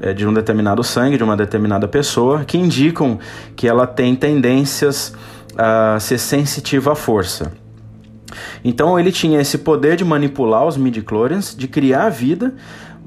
é, 0.00 0.12
de 0.12 0.24
um 0.24 0.32
determinado 0.32 0.84
sangue, 0.84 1.16
de 1.16 1.24
uma 1.24 1.36
determinada 1.36 1.88
pessoa, 1.88 2.44
que 2.44 2.56
indicam 2.56 3.18
que 3.56 3.66
ela 3.66 3.84
tem 3.84 4.14
tendências 4.14 5.12
a 5.58 5.98
ser 5.98 6.18
sensitiva 6.18 6.92
à 6.92 6.94
força. 6.94 7.50
Então 8.64 8.96
ele 8.96 9.10
tinha 9.10 9.40
esse 9.40 9.58
poder 9.58 9.96
de 9.96 10.04
manipular 10.04 10.64
os 10.64 10.76
midi-chlorians, 10.76 11.52
de 11.52 11.66
criar 11.66 12.10
vida, 12.10 12.54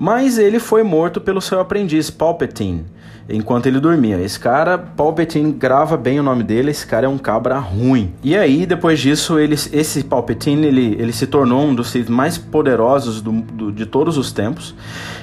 mas 0.04 0.38
ele 0.38 0.60
foi 0.60 0.84
morto 0.84 1.22
pelo 1.22 1.40
seu 1.40 1.62
aprendiz 1.62 2.10
Palpatine 2.10 2.84
enquanto 3.30 3.68
ele 3.68 3.80
dormia. 3.80 4.20
Esse 4.20 4.38
cara, 4.38 4.78
Palpatine, 4.78 5.54
grava 5.54 5.96
bem 5.96 6.20
o 6.20 6.24
nome 6.24 6.44
dele, 6.44 6.72
esse 6.72 6.86
cara 6.86 7.06
é 7.06 7.10
um 7.10 7.18
cabra 7.18 7.58
ruim. 7.58 8.14
E 8.22 8.36
aí, 8.36 8.66
depois 8.66 9.00
disso, 9.00 9.40
ele, 9.40 9.54
esse 9.54 10.04
Palpatine, 10.04 10.68
ele, 10.68 10.98
ele 11.00 11.14
se 11.14 11.26
tornou 11.26 11.64
um 11.64 11.74
dos 11.74 11.90
Sith 11.90 12.10
mais 12.10 12.38
poderosos 12.38 13.22
do, 13.22 13.32
do, 13.32 13.72
de 13.72 13.86
todos 13.86 14.18
os 14.18 14.34
tempos. 14.34 14.76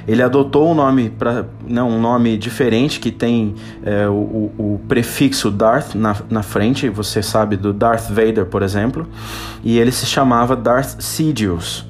Ele 0.08 0.22
adotou 0.22 0.70
um 0.70 0.74
nome, 0.74 1.10
pra, 1.10 1.44
não, 1.68 1.90
um 1.90 2.00
nome 2.00 2.38
diferente, 2.38 3.00
que 3.00 3.10
tem 3.10 3.56
é, 3.84 4.08
o, 4.08 4.50
o, 4.56 4.80
prefixo 4.88 5.50
Darth 5.50 5.94
na, 5.94 6.16
na 6.30 6.42
frente, 6.42 6.88
você 6.88 7.22
sabe 7.22 7.54
do 7.54 7.74
Darth 7.74 8.08
Vader, 8.08 8.46
por 8.46 8.62
exemplo, 8.62 9.06
e 9.62 9.78
ele 9.78 9.92
se 9.92 10.06
chamava 10.06 10.56
Darth 10.56 11.02
Sidious. 11.02 11.84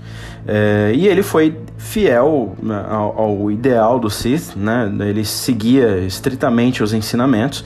É, 0.46 0.92
e 0.94 1.06
ele 1.06 1.22
foi 1.22 1.56
fiel 1.80 2.54
né, 2.62 2.84
ao, 2.88 3.18
ao, 3.18 3.50
ideal 3.50 3.98
do 3.98 4.10
Sith, 4.10 4.54
né? 4.54 4.92
Ele 5.00 5.24
seguia 5.24 5.98
estritamente 5.98 6.82
os 6.82 6.92
ensinamentos. 6.92 7.64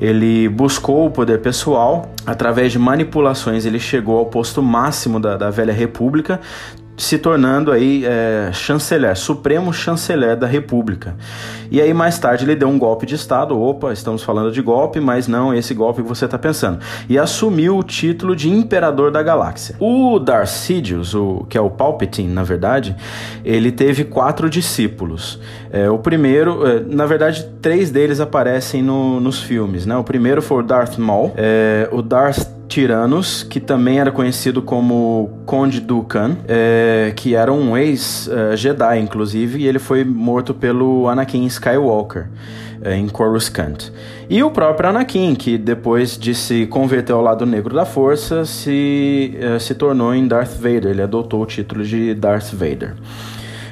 Ele 0.00 0.48
buscou 0.48 1.06
o 1.06 1.10
poder 1.10 1.40
pessoal 1.40 2.10
através 2.24 2.70
de 2.70 2.78
manipulações. 2.78 3.66
Ele 3.66 3.80
chegou 3.80 4.18
ao 4.18 4.26
posto 4.26 4.62
máximo 4.62 5.18
da, 5.18 5.36
da 5.36 5.50
velha 5.50 5.72
República, 5.72 6.40
se 6.96 7.18
tornando 7.18 7.70
aí 7.70 8.04
é, 8.04 8.50
chanceler, 8.52 9.16
supremo 9.16 9.72
chanceler 9.72 10.36
da 10.36 10.46
República. 10.46 11.14
E 11.70 11.80
aí 11.80 11.92
mais 11.92 12.18
tarde 12.18 12.44
ele 12.44 12.54
deu 12.54 12.68
um 12.68 12.78
golpe 12.78 13.04
de 13.04 13.14
estado, 13.14 13.60
opa, 13.60 13.92
estamos 13.92 14.22
falando 14.22 14.50
de 14.50 14.62
golpe, 14.62 15.00
mas 15.00 15.28
não 15.28 15.52
esse 15.52 15.74
golpe 15.74 16.02
que 16.02 16.08
você 16.08 16.24
está 16.24 16.38
pensando. 16.38 16.78
E 17.08 17.18
assumiu 17.18 17.76
o 17.76 17.82
título 17.82 18.34
de 18.34 18.48
imperador 18.48 19.10
da 19.10 19.22
galáxia. 19.22 19.76
O 19.78 20.18
Darth 20.18 20.48
Sidious, 20.48 21.14
o, 21.14 21.44
que 21.48 21.58
é 21.58 21.60
o 21.60 21.68
Palpatine, 21.68 22.32
na 22.32 22.42
verdade, 22.42 22.96
ele 23.44 23.70
teve 23.70 24.04
quatro 24.04 24.48
discípulos. 24.48 25.38
É, 25.70 25.90
o 25.90 25.98
primeiro, 25.98 26.66
é, 26.66 26.80
na 26.80 27.04
verdade, 27.04 27.46
três 27.60 27.90
deles 27.90 28.20
aparecem 28.20 28.82
no, 28.82 29.20
nos 29.20 29.42
filmes, 29.42 29.84
né? 29.84 29.96
O 29.96 30.04
primeiro 30.04 30.40
foi 30.40 30.62
o 30.62 30.62
Darth 30.62 30.96
Maul, 30.96 31.32
é, 31.36 31.88
o 31.92 32.00
Darth 32.00 32.56
Tyrannus, 32.68 33.42
que 33.42 33.60
também 33.60 33.98
era 33.98 34.10
conhecido 34.10 34.60
como 34.60 35.40
Conde 35.46 35.80
Dukan, 35.80 36.36
é, 36.48 37.12
que 37.14 37.34
era 37.34 37.52
um 37.52 37.76
ex-Jedi, 37.76 38.98
inclusive, 38.98 39.60
e 39.60 39.66
ele 39.66 39.78
foi 39.78 40.04
morto 40.04 40.52
pelo 40.52 41.08
Anakin 41.08 41.46
Skywalker 41.46 42.28
é, 42.82 42.96
em 42.96 43.08
Coruscant. 43.08 43.90
E 44.28 44.42
o 44.42 44.50
próprio 44.50 44.90
Anakin, 44.90 45.34
que 45.34 45.56
depois 45.56 46.18
de 46.18 46.34
se 46.34 46.66
converter 46.66 47.12
ao 47.12 47.22
lado 47.22 47.46
negro 47.46 47.74
da 47.74 47.84
força, 47.84 48.44
se, 48.44 49.36
é, 49.40 49.58
se 49.58 49.74
tornou 49.74 50.14
em 50.14 50.26
Darth 50.26 50.56
Vader, 50.56 50.86
ele 50.86 51.02
adotou 51.02 51.42
o 51.42 51.46
título 51.46 51.84
de 51.84 52.14
Darth 52.14 52.52
Vader. 52.52 52.94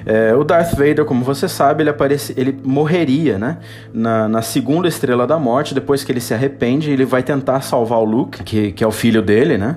É, 0.07 0.35
o 0.35 0.45
Darth 0.45 0.73
Vader, 0.73 1.05
como 1.05 1.25
você 1.25 1.49
sabe, 1.49 1.83
ele, 1.83 1.91
aparece, 1.91 2.35
ele 2.37 2.59
morreria, 2.63 3.39
né? 3.39 3.59
Na, 3.93 4.29
na, 4.29 4.43
segunda 4.43 4.87
estrela 4.87 5.27
da 5.27 5.39
morte, 5.39 5.75
depois 5.75 6.05
que 6.05 6.13
ele 6.13 6.21
se 6.21 6.35
arrepende, 6.35 6.91
ele 6.91 7.07
vai 7.07 7.23
tentar 7.23 7.63
salvar 7.63 7.99
o 8.01 8.05
Luke, 8.05 8.43
que, 8.43 8.73
que 8.73 8.85
é 8.85 8.87
o 8.87 8.91
filho 8.91 9.23
dele, 9.23 9.57
né? 9.57 9.77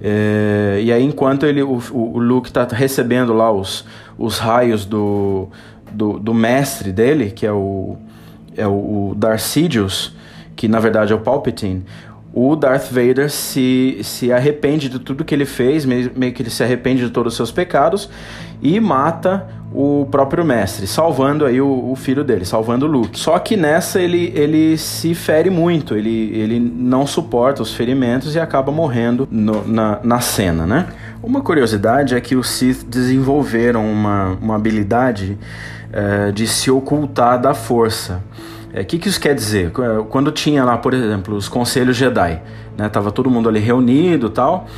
É, 0.00 0.80
e 0.82 0.92
aí, 0.92 1.02
enquanto 1.02 1.44
ele, 1.44 1.62
o, 1.62 1.80
o 1.92 2.18
Luke 2.18 2.48
está 2.48 2.64
recebendo 2.64 3.32
lá 3.32 3.50
os, 3.50 3.84
os 4.16 4.38
raios 4.38 4.86
do, 4.86 5.48
do, 5.90 6.20
do, 6.20 6.32
mestre 6.32 6.92
dele, 6.92 7.32
que 7.32 7.44
é 7.44 7.52
o, 7.52 7.96
é 8.56 8.66
o, 8.66 9.10
o 9.10 9.14
Darth 9.16 9.40
Sidious, 9.40 10.14
que 10.54 10.68
na 10.68 10.78
verdade 10.78 11.12
é 11.12 11.16
o 11.16 11.20
Palpatine, 11.20 11.84
o 12.36 12.56
Darth 12.56 12.90
Vader 12.90 13.30
se, 13.30 14.00
se 14.02 14.32
arrepende 14.32 14.88
de 14.88 14.98
tudo 14.98 15.24
que 15.24 15.32
ele 15.32 15.44
fez, 15.44 15.84
meio, 15.84 16.10
meio 16.16 16.32
que 16.32 16.42
ele 16.42 16.50
se 16.50 16.64
arrepende 16.64 17.04
de 17.04 17.10
todos 17.10 17.32
os 17.32 17.36
seus 17.36 17.52
pecados 17.52 18.10
e 18.62 18.78
mata 18.80 19.46
o 19.74 20.06
próprio 20.08 20.44
mestre, 20.44 20.86
salvando 20.86 21.44
aí 21.44 21.60
o, 21.60 21.90
o, 21.90 21.96
filho 21.96 22.22
dele, 22.22 22.44
salvando 22.44 22.86
o 22.86 22.88
Luke. 22.88 23.18
Só 23.18 23.36
que 23.40 23.56
nessa 23.56 24.00
ele, 24.00 24.32
ele 24.36 24.78
se 24.78 25.16
fere 25.16 25.50
muito, 25.50 25.96
ele, 25.96 26.30
ele 26.32 26.60
não 26.60 27.04
suporta 27.04 27.60
os 27.60 27.74
ferimentos 27.74 28.36
e 28.36 28.40
acaba 28.40 28.70
morrendo 28.70 29.26
no, 29.28 29.66
na, 29.66 29.98
na 30.04 30.20
cena, 30.20 30.64
né? 30.64 30.86
Uma 31.20 31.40
curiosidade 31.40 32.14
é 32.14 32.20
que 32.20 32.36
os 32.36 32.48
Sith 32.50 32.84
desenvolveram 32.86 33.84
uma, 33.84 34.38
uma 34.40 34.54
habilidade 34.54 35.36
é, 35.92 36.30
de 36.30 36.46
se 36.46 36.70
ocultar 36.70 37.40
da 37.40 37.52
força. 37.52 38.22
O 38.72 38.78
é, 38.78 38.84
que, 38.84 38.96
que 38.96 39.08
isso 39.08 39.20
quer 39.20 39.34
dizer? 39.34 39.72
Quando 40.08 40.30
tinha 40.30 40.64
lá, 40.64 40.78
por 40.78 40.94
exemplo, 40.94 41.34
os 41.34 41.48
conselhos 41.48 41.96
Jedi, 41.96 42.40
né? 42.78 42.88
Tava 42.88 43.10
todo 43.10 43.28
mundo 43.28 43.48
ali 43.48 43.58
reunido 43.58 44.30
tal 44.30 44.68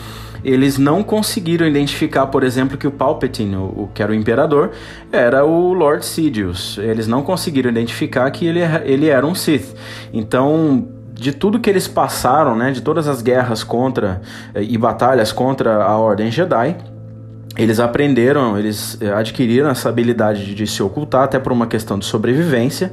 eles 0.46 0.78
não 0.78 1.02
conseguiram 1.02 1.66
identificar, 1.66 2.28
por 2.28 2.44
exemplo, 2.44 2.78
que 2.78 2.86
o 2.86 2.90
Palpatine, 2.92 3.56
o, 3.56 3.64
o, 3.64 3.90
que 3.92 4.00
era 4.00 4.12
o 4.12 4.14
imperador, 4.14 4.70
era 5.10 5.44
o 5.44 5.72
Lord 5.72 6.06
Sidious. 6.06 6.78
Eles 6.78 7.08
não 7.08 7.20
conseguiram 7.22 7.68
identificar 7.68 8.30
que 8.30 8.46
ele, 8.46 8.60
ele 8.84 9.08
era 9.08 9.26
um 9.26 9.34
Sith. 9.34 9.74
Então, 10.12 10.86
de 11.12 11.32
tudo 11.32 11.58
que 11.58 11.68
eles 11.68 11.88
passaram, 11.88 12.54
né, 12.54 12.70
de 12.70 12.80
todas 12.80 13.08
as 13.08 13.22
guerras 13.22 13.64
contra 13.64 14.22
eh, 14.54 14.62
e 14.62 14.78
batalhas 14.78 15.32
contra 15.32 15.82
a 15.82 15.98
Ordem 15.98 16.30
Jedi, 16.30 16.76
eles 17.56 17.80
aprenderam, 17.80 18.56
eles 18.56 18.96
eh, 19.00 19.12
adquiriram 19.12 19.68
essa 19.68 19.88
habilidade 19.88 20.54
de 20.54 20.66
se 20.66 20.80
ocultar 20.80 21.24
até 21.24 21.40
por 21.40 21.50
uma 21.50 21.66
questão 21.66 21.98
de 21.98 22.04
sobrevivência 22.04 22.92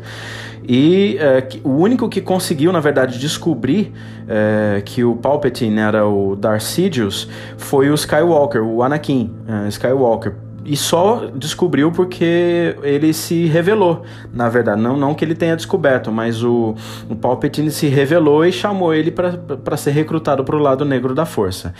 e 0.67 1.17
é, 1.19 1.47
o 1.63 1.69
único 1.69 2.07
que 2.07 2.21
conseguiu, 2.21 2.71
na 2.71 2.79
verdade, 2.79 3.19
descobrir 3.19 3.91
é, 4.27 4.81
que 4.85 5.03
o 5.03 5.15
Palpatine 5.15 5.79
era 5.79 6.05
o 6.05 6.35
Darth 6.35 6.61
Sidious 6.61 7.27
foi 7.57 7.89
o 7.89 7.93
Skywalker, 7.93 8.63
o 8.63 8.81
Anakin 8.81 9.31
é, 9.47 9.67
Skywalker. 9.69 10.33
E 10.65 10.77
só 10.77 11.25
descobriu 11.35 11.91
porque 11.91 12.77
ele 12.83 13.13
se 13.13 13.47
revelou, 13.47 14.03
na 14.33 14.47
verdade. 14.47 14.81
Não, 14.81 14.95
não 14.95 15.13
que 15.13 15.25
ele 15.25 15.35
tenha 15.35 15.57
descoberto, 15.57 16.09
mas 16.09 16.41
o, 16.41 16.73
o 17.09 17.15
Palpatine 17.15 17.69
se 17.69 17.87
revelou 17.87 18.45
e 18.45 18.51
chamou 18.51 18.93
ele 18.93 19.11
para 19.11 19.75
ser 19.75 19.91
recrutado 19.91 20.41
para 20.45 20.55
o 20.55 20.59
lado 20.59 20.85
negro 20.85 21.13
da 21.13 21.25
força. 21.25 21.73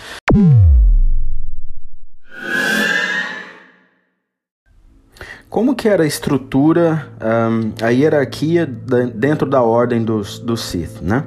Como 5.53 5.75
que 5.75 5.87
era 5.87 6.01
a 6.01 6.07
estrutura, 6.07 7.09
um, 7.21 7.85
a 7.85 7.89
hierarquia 7.89 8.65
dentro 9.13 9.47
da 9.47 9.61
ordem 9.61 10.03
dos, 10.03 10.39
dos 10.39 10.63
Sith, 10.63 10.99
né? 10.99 11.25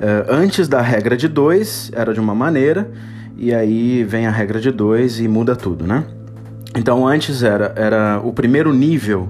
Uh, 0.00 0.32
antes 0.32 0.68
da 0.68 0.80
regra 0.80 1.18
de 1.18 1.28
dois 1.28 1.90
era 1.94 2.14
de 2.14 2.18
uma 2.18 2.34
maneira, 2.34 2.90
e 3.36 3.52
aí 3.52 4.04
vem 4.04 4.26
a 4.26 4.30
regra 4.30 4.58
de 4.58 4.70
dois 4.70 5.20
e 5.20 5.28
muda 5.28 5.54
tudo, 5.54 5.86
né? 5.86 6.02
Então 6.74 7.06
antes 7.06 7.42
era, 7.42 7.74
era 7.76 8.18
o 8.24 8.32
primeiro 8.32 8.72
nível 8.72 9.28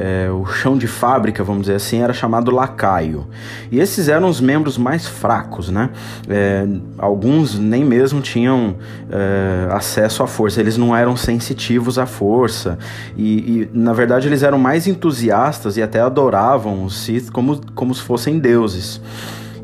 é, 0.00 0.30
o 0.30 0.46
chão 0.46 0.78
de 0.78 0.86
fábrica, 0.86 1.44
vamos 1.44 1.62
dizer 1.62 1.74
assim, 1.74 2.00
era 2.00 2.14
chamado 2.14 2.50
lacaio. 2.50 3.26
E 3.70 3.78
esses 3.78 4.08
eram 4.08 4.28
os 4.28 4.40
membros 4.40 4.78
mais 4.78 5.06
fracos, 5.06 5.68
né? 5.68 5.90
É, 6.26 6.66
alguns 6.96 7.58
nem 7.58 7.84
mesmo 7.84 8.22
tinham 8.22 8.76
é, 9.10 9.68
acesso 9.70 10.22
à 10.22 10.26
força, 10.26 10.58
eles 10.58 10.78
não 10.78 10.96
eram 10.96 11.16
sensitivos 11.16 11.98
à 11.98 12.06
força. 12.06 12.78
E, 13.14 13.60
e, 13.62 13.70
na 13.74 13.92
verdade, 13.92 14.26
eles 14.26 14.42
eram 14.42 14.58
mais 14.58 14.86
entusiastas 14.86 15.76
e 15.76 15.82
até 15.82 16.00
adoravam 16.00 16.84
os 16.84 16.98
Sith 17.02 17.30
como, 17.30 17.60
como 17.74 17.94
se 17.94 18.00
fossem 18.00 18.38
deuses. 18.38 19.02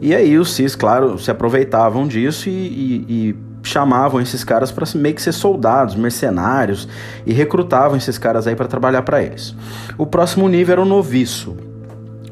E 0.03 0.15
aí 0.15 0.39
os 0.39 0.53
Sith, 0.53 0.77
claro, 0.77 1.19
se 1.19 1.31
aproveitavam 1.31 2.07
disso 2.07 2.51
e, 2.51 2.53
e, 2.53 3.07
e 3.09 3.46
chamavam 3.69 4.21
esses 4.21 4.45
caras 4.45 4.71
para 4.71 4.87
meio 4.95 5.15
que 5.15 5.23
ser 5.23 5.33
soldados, 5.33 5.95
mercenários 5.95 6.89
e 7.25 7.33
recrutavam 7.33 7.97
esses 7.97 8.19
caras 8.19 8.47
aí 8.47 8.57
para 8.57 8.67
trabalhar 8.67 9.03
para 9.03 9.23
eles. 9.23 9.55
O 9.99 10.07
próximo 10.07 10.49
nível 10.49 10.73
era 10.73 10.83
o 10.83 10.85
noviço. 10.85 11.57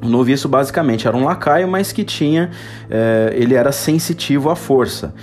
O 0.03 0.09
noviço 0.09 0.49
basicamente 0.49 1.09
era 1.09 1.17
um 1.17 1.25
lacaio, 1.25 1.67
mas 1.67 1.93
que 1.93 2.05
tinha, 2.05 2.51
é, 2.91 3.33
ele 3.35 3.55
era 3.55 3.73
sensitivo 3.73 4.51
à 4.51 4.57
força. 4.57 5.15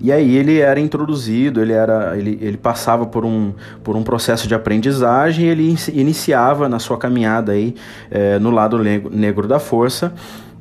E 0.00 0.12
aí 0.12 0.36
ele 0.36 0.60
era 0.60 0.78
introduzido, 0.78 1.60
ele, 1.60 1.72
era, 1.72 2.16
ele, 2.16 2.38
ele 2.40 2.56
passava 2.56 3.04
por 3.04 3.24
um, 3.24 3.52
por 3.82 3.96
um 3.96 4.04
processo 4.04 4.46
de 4.46 4.54
aprendizagem 4.54 5.46
e 5.46 5.48
ele 5.48 5.76
iniciava 5.92 6.68
na 6.68 6.78
sua 6.78 6.96
caminhada 6.96 7.50
aí, 7.50 7.74
é, 8.08 8.38
no 8.38 8.50
lado 8.50 8.78
negro 8.78 9.48
da 9.48 9.58
força 9.58 10.12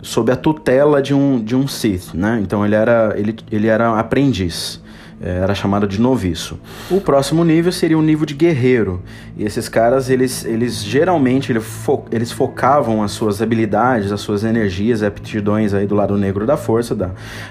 sob 0.02 0.32
a 0.32 0.36
tutela 0.36 1.02
de 1.02 1.14
um, 1.14 1.44
de 1.44 1.56
um 1.56 1.68
Sith, 1.68 2.14
né? 2.14 2.40
Então 2.42 2.66
ele 2.66 2.76
era, 2.76 3.14
ele, 3.18 3.36
ele 3.52 3.68
era 3.68 3.98
aprendiz 4.00 4.82
era 5.20 5.56
chamado 5.56 5.88
de 5.88 6.00
noviço. 6.00 6.60
O 6.92 7.02
próximo 7.02 7.44
nível 7.44 7.72
seria 7.72 7.98
o 7.98 8.02
nível 8.02 8.26
de 8.26 8.36
guerreiro. 8.36 9.02
E 9.36 9.44
esses 9.44 9.68
caras, 9.68 10.10
eles, 10.10 10.46
eles 10.46 10.84
geralmente 10.84 11.52
eles, 11.52 11.64
fo 11.64 12.06
eles 12.12 12.32
focavam 12.32 13.02
as 13.02 13.12
suas 13.12 13.42
habilidades, 13.42 14.12
as 14.12 14.22
suas 14.22 14.44
energias, 14.44 15.02
aptidões 15.02 15.74
aí 15.74 15.88
do 15.88 15.96
lado 15.96 16.18
negro 16.18 16.46
da 16.46 16.56
força, 16.56 16.94
da, 16.94 17.10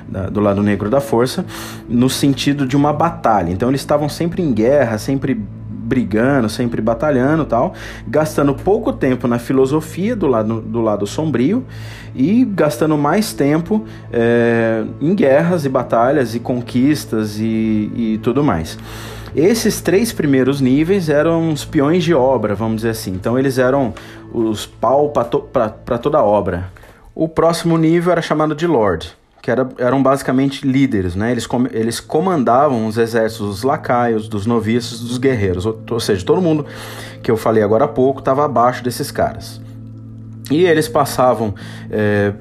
da, 0.09 0.29
do 0.29 0.40
lado 0.40 0.62
negro 0.62 0.88
da 0.88 1.00
força, 1.00 1.44
no 1.88 2.09
sentido 2.09 2.66
de 2.66 2.76
uma 2.76 2.92
batalha. 2.92 3.50
Então 3.50 3.68
eles 3.68 3.81
estavam 3.81 4.09
sempre 4.09 4.42
em 4.42 4.52
guerra, 4.52 4.96
sempre 4.98 5.40
brigando, 5.87 6.49
sempre 6.49 6.83
batalhando 6.83 7.44
tal, 7.44 7.75
gastando 8.07 8.55
pouco 8.55 8.92
tempo 8.92 9.29
na 9.29 9.38
filosofia 9.38 10.16
do 10.16 10.27
lado, 10.27 10.61
do 10.61 10.81
lado 10.81 11.07
sombrio 11.07 11.64
e 12.14 12.44
gastando 12.44 12.99
mais 12.99 13.33
tempo 13.33 13.85
é, 14.12 14.85
em 15.01 15.14
guerras 15.14 15.64
e 15.64 15.68
batalhas 15.68 16.35
e 16.35 16.40
conquistas 16.40 17.38
e, 17.38 17.90
e 17.94 18.20
tudo 18.22 18.42
mais. 18.42 18.77
Esses 19.35 19.81
três 19.81 20.12
primeiros 20.12 20.61
níveis 20.61 21.09
eram 21.09 21.53
os 21.53 21.64
peões 21.64 22.03
de 22.03 22.14
obra, 22.14 22.55
vamos 22.55 22.77
dizer 22.77 22.90
assim. 22.90 23.12
Então 23.12 23.38
eles 23.38 23.59
eram 23.59 23.92
os 24.33 24.66
pau 24.66 25.11
para 25.11 25.25
to, 25.25 25.49
toda 26.03 26.22
obra. 26.22 26.70
O 27.14 27.29
próximo 27.29 27.77
nível 27.77 28.12
era 28.12 28.22
chamado 28.22 28.55
de 28.55 28.66
Lord 28.66 29.14
que 29.46 29.50
era, 29.52 29.68
eram 29.78 30.02
basicamente 30.02 30.66
líderes, 30.66 31.14
né? 31.14 31.30
Eles, 31.30 31.46
com, 31.46 31.68
eles 31.70 32.00
comandavam 32.00 32.85
os 32.85 32.98
exércitos 32.98 33.46
dos 33.46 33.62
lacaios, 33.62 34.28
dos 34.28 34.44
noviços, 34.44 34.98
dos 34.98 35.18
guerreiros, 35.18 35.64
ou, 35.64 35.80
ou 35.88 36.00
seja, 36.00 36.26
todo 36.26 36.42
mundo 36.42 36.66
que 37.22 37.30
eu 37.30 37.37
falei 37.37 37.62
agora 37.62 37.85
há 37.85 37.88
pouco 37.88 38.18
estava 38.18 38.44
abaixo 38.44 38.82
desses 38.82 39.12
caras. 39.12 39.61
E 40.50 40.64
eles 40.64 40.88
passavam 40.88 41.54
é, 41.88 42.32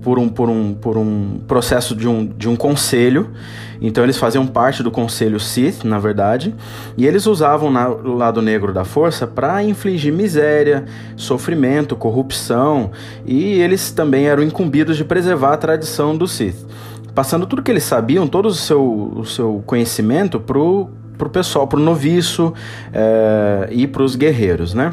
por, 0.00 0.18
um, 0.18 0.30
por, 0.30 0.48
um, 0.48 0.72
por 0.72 0.96
um 0.96 1.40
processo 1.46 1.94
de 1.94 2.08
um, 2.08 2.24
de 2.24 2.48
um 2.48 2.56
conselho 2.56 3.32
então 3.80 4.04
eles 4.04 4.16
faziam 4.16 4.46
parte 4.46 4.82
do 4.82 4.90
conselho 4.90 5.38
Sith, 5.38 5.84
na 5.84 5.98
verdade, 5.98 6.54
e 6.96 7.06
eles 7.06 7.26
usavam 7.26 7.68
o 8.04 8.14
lado 8.14 8.40
negro 8.42 8.72
da 8.72 8.84
força 8.84 9.26
para 9.26 9.62
infligir 9.62 10.12
miséria, 10.12 10.84
sofrimento, 11.16 11.96
corrupção, 11.96 12.90
e 13.24 13.60
eles 13.60 13.90
também 13.90 14.26
eram 14.26 14.42
incumbidos 14.42 14.96
de 14.96 15.04
preservar 15.04 15.54
a 15.54 15.56
tradição 15.56 16.16
do 16.16 16.26
Sith, 16.26 16.66
passando 17.14 17.46
tudo 17.46 17.62
que 17.62 17.70
eles 17.70 17.84
sabiam, 17.84 18.26
todo 18.26 18.46
o 18.46 18.54
seu, 18.54 19.12
o 19.16 19.24
seu 19.24 19.62
conhecimento 19.66 20.40
pro 20.40 20.88
pro 21.16 21.30
pessoal, 21.30 21.66
pro 21.66 21.80
noviço 21.80 22.52
é, 22.92 23.68
e 23.70 23.86
para 23.86 24.02
os 24.02 24.14
guerreiros, 24.16 24.74
né? 24.74 24.92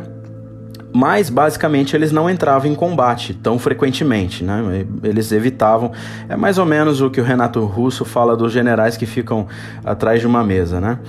Mas 0.93 1.29
basicamente 1.29 1.95
eles 1.95 2.11
não 2.11 2.29
entravam 2.29 2.71
em 2.71 2.75
combate 2.75 3.33
tão 3.33 3.57
frequentemente, 3.57 4.43
né? 4.43 4.85
Eles 5.03 5.31
evitavam. 5.31 5.91
É 6.29 6.35
mais 6.35 6.59
ou 6.59 6.65
menos 6.65 7.01
o 7.01 7.09
que 7.09 7.19
o 7.19 7.23
Renato 7.23 7.65
Russo 7.65 8.05
fala 8.05 8.37
dos 8.37 8.53
generais 8.53 8.95
que 8.95 9.07
ficam 9.07 9.47
atrás 9.83 10.21
de 10.21 10.27
uma 10.27 10.43
mesa, 10.43 10.79
né? 10.79 10.99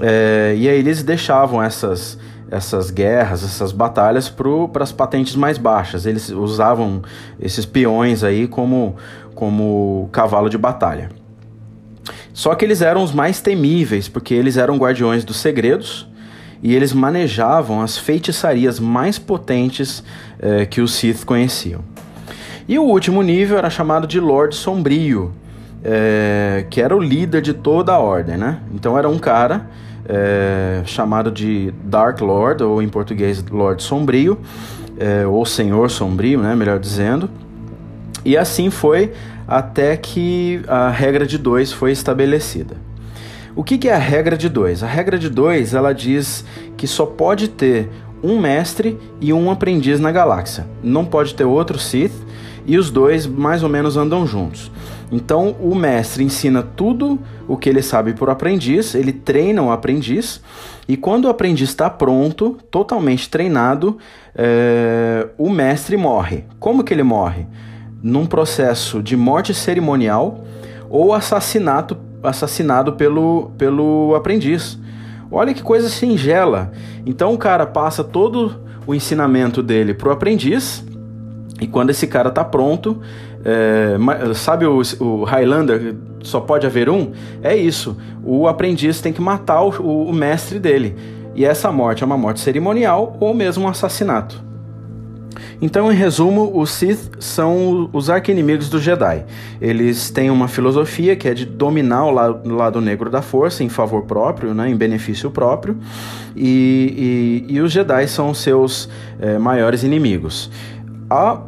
É, 0.00 0.54
e 0.56 0.68
aí 0.68 0.78
eles 0.78 1.02
deixavam 1.02 1.62
essas 1.62 2.18
essas 2.50 2.90
guerras, 2.90 3.44
essas 3.44 3.70
batalhas 3.70 4.28
para 4.28 4.82
as 4.82 4.90
patentes 4.90 5.36
mais 5.36 5.56
baixas. 5.56 6.04
Eles 6.04 6.30
usavam 6.30 7.00
esses 7.38 7.64
peões 7.64 8.24
aí 8.24 8.48
como, 8.48 8.96
como 9.36 10.08
cavalo 10.10 10.50
de 10.50 10.58
batalha. 10.58 11.10
Só 12.32 12.56
que 12.56 12.64
eles 12.64 12.82
eram 12.82 13.04
os 13.04 13.12
mais 13.12 13.40
temíveis, 13.40 14.08
porque 14.08 14.34
eles 14.34 14.56
eram 14.56 14.76
guardiões 14.76 15.24
dos 15.24 15.36
segredos, 15.36 16.09
e 16.62 16.74
eles 16.74 16.92
manejavam 16.92 17.80
as 17.80 17.96
feitiçarias 17.96 18.78
mais 18.78 19.18
potentes 19.18 20.04
eh, 20.38 20.66
que 20.66 20.80
os 20.80 20.92
Sith 20.94 21.24
conheciam. 21.24 21.82
E 22.68 22.78
o 22.78 22.82
último 22.82 23.22
nível 23.22 23.56
era 23.58 23.70
chamado 23.70 24.06
de 24.06 24.20
Lord 24.20 24.54
Sombrio, 24.54 25.32
eh, 25.82 26.66
que 26.70 26.80
era 26.80 26.94
o 26.94 27.00
líder 27.00 27.40
de 27.40 27.54
toda 27.54 27.92
a 27.92 27.98
ordem, 27.98 28.36
né? 28.36 28.58
Então 28.74 28.96
era 28.98 29.08
um 29.08 29.18
cara 29.18 29.66
eh, 30.06 30.82
chamado 30.84 31.30
de 31.30 31.72
Dark 31.84 32.20
Lord, 32.20 32.62
ou 32.62 32.82
em 32.82 32.88
português 32.88 33.42
Lord 33.50 33.82
Sombrio, 33.82 34.38
ou 35.30 35.46
Senhor 35.46 35.90
Sombrio, 35.90 36.40
né? 36.40 36.54
Melhor 36.54 36.78
dizendo. 36.78 37.30
E 38.22 38.36
assim 38.36 38.68
foi 38.68 39.14
até 39.48 39.96
que 39.96 40.60
a 40.68 40.90
regra 40.90 41.26
de 41.26 41.38
dois 41.38 41.72
foi 41.72 41.90
estabelecida. 41.90 42.76
O 43.60 43.62
que, 43.62 43.76
que 43.76 43.90
é 43.90 43.94
a 43.94 43.98
regra 43.98 44.38
de 44.38 44.48
dois? 44.48 44.82
A 44.82 44.86
regra 44.86 45.18
de 45.18 45.28
dois 45.28 45.74
ela 45.74 45.92
diz 45.92 46.46
que 46.78 46.86
só 46.86 47.04
pode 47.04 47.46
ter 47.46 47.90
um 48.22 48.40
mestre 48.40 48.98
e 49.20 49.34
um 49.34 49.50
aprendiz 49.50 50.00
na 50.00 50.10
galáxia. 50.10 50.66
Não 50.82 51.04
pode 51.04 51.34
ter 51.34 51.44
outro 51.44 51.78
Sith 51.78 52.14
e 52.64 52.78
os 52.78 52.90
dois 52.90 53.26
mais 53.26 53.62
ou 53.62 53.68
menos 53.68 53.98
andam 53.98 54.26
juntos. 54.26 54.72
Então 55.12 55.56
o 55.60 55.74
mestre 55.74 56.24
ensina 56.24 56.62
tudo 56.62 57.18
o 57.46 57.54
que 57.54 57.68
ele 57.68 57.82
sabe 57.82 58.14
por 58.14 58.30
aprendiz, 58.30 58.94
ele 58.94 59.12
treina 59.12 59.60
o 59.60 59.70
aprendiz 59.70 60.40
e 60.88 60.96
quando 60.96 61.26
o 61.26 61.28
aprendiz 61.28 61.68
está 61.68 61.90
pronto, 61.90 62.56
totalmente 62.70 63.28
treinado, 63.28 63.98
é, 64.34 65.28
o 65.36 65.50
mestre 65.50 65.98
morre. 65.98 66.44
Como 66.58 66.82
que 66.82 66.94
ele 66.94 67.02
morre? 67.02 67.46
Num 68.02 68.24
processo 68.24 69.02
de 69.02 69.18
morte 69.18 69.52
cerimonial 69.52 70.46
ou 70.90 71.14
assassinato 71.14 71.94
assassinado 72.22 72.92
pelo, 72.94 73.50
pelo 73.56 74.14
aprendiz. 74.14 74.78
Olha 75.30 75.54
que 75.54 75.62
coisa 75.62 75.88
singela. 75.88 76.72
Então 77.06 77.32
o 77.32 77.38
cara 77.38 77.66
passa 77.66 78.02
todo 78.02 78.60
o 78.86 78.94
ensinamento 78.94 79.62
dele 79.62 79.94
pro 79.94 80.10
aprendiz, 80.10 80.84
e 81.60 81.66
quando 81.66 81.90
esse 81.90 82.06
cara 82.06 82.30
tá 82.30 82.42
pronto, 82.42 83.00
é, 83.44 83.96
sabe 84.34 84.64
o, 84.64 84.80
o, 84.98 85.24
Highlander, 85.24 85.94
só 86.22 86.40
pode 86.40 86.66
haver 86.66 86.88
um? 86.88 87.12
É 87.42 87.54
isso. 87.54 87.96
O 88.24 88.48
aprendiz 88.48 89.00
tem 89.00 89.12
que 89.12 89.20
matar 89.20 89.62
o, 89.62 90.04
o 90.04 90.12
mestre 90.12 90.58
dele. 90.58 90.96
E 91.34 91.44
essa 91.44 91.70
morte 91.70 92.02
é 92.02 92.06
uma 92.06 92.16
morte 92.16 92.40
cerimonial 92.40 93.16
ou 93.20 93.34
mesmo 93.34 93.64
um 93.64 93.68
assassinato. 93.68 94.49
Então, 95.62 95.92
em 95.92 95.94
resumo, 95.94 96.50
os 96.54 96.70
Sith 96.70 97.10
são 97.18 97.90
os 97.92 98.08
arqui-inimigos 98.08 98.70
dos 98.70 98.82
Jedi. 98.82 99.24
Eles 99.60 100.10
têm 100.10 100.30
uma 100.30 100.48
filosofia 100.48 101.14
que 101.14 101.28
é 101.28 101.34
de 101.34 101.44
dominar 101.44 102.06
o 102.06 102.10
lado, 102.10 102.54
lado 102.54 102.80
negro 102.80 103.10
da 103.10 103.20
força 103.20 103.62
em 103.62 103.68
favor 103.68 104.04
próprio, 104.04 104.54
né, 104.54 104.70
em 104.70 104.76
benefício 104.76 105.30
próprio, 105.30 105.76
e, 106.34 107.44
e, 107.48 107.54
e 107.54 107.60
os 107.60 107.70
Jedi 107.70 108.08
são 108.08 108.32
seus 108.32 108.88
é, 109.20 109.38
maiores 109.38 109.82
inimigos. 109.82 110.50
A 111.08 111.42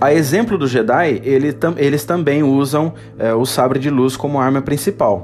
a 0.00 0.12
exemplo 0.12 0.58
do 0.58 0.66
Jedi, 0.66 1.20
ele 1.24 1.52
tam, 1.52 1.74
eles 1.76 2.04
também 2.04 2.42
usam 2.42 2.92
é, 3.18 3.32
o 3.32 3.46
sabre 3.46 3.78
de 3.78 3.90
luz 3.90 4.16
como 4.16 4.40
arma 4.40 4.60
principal. 4.60 5.22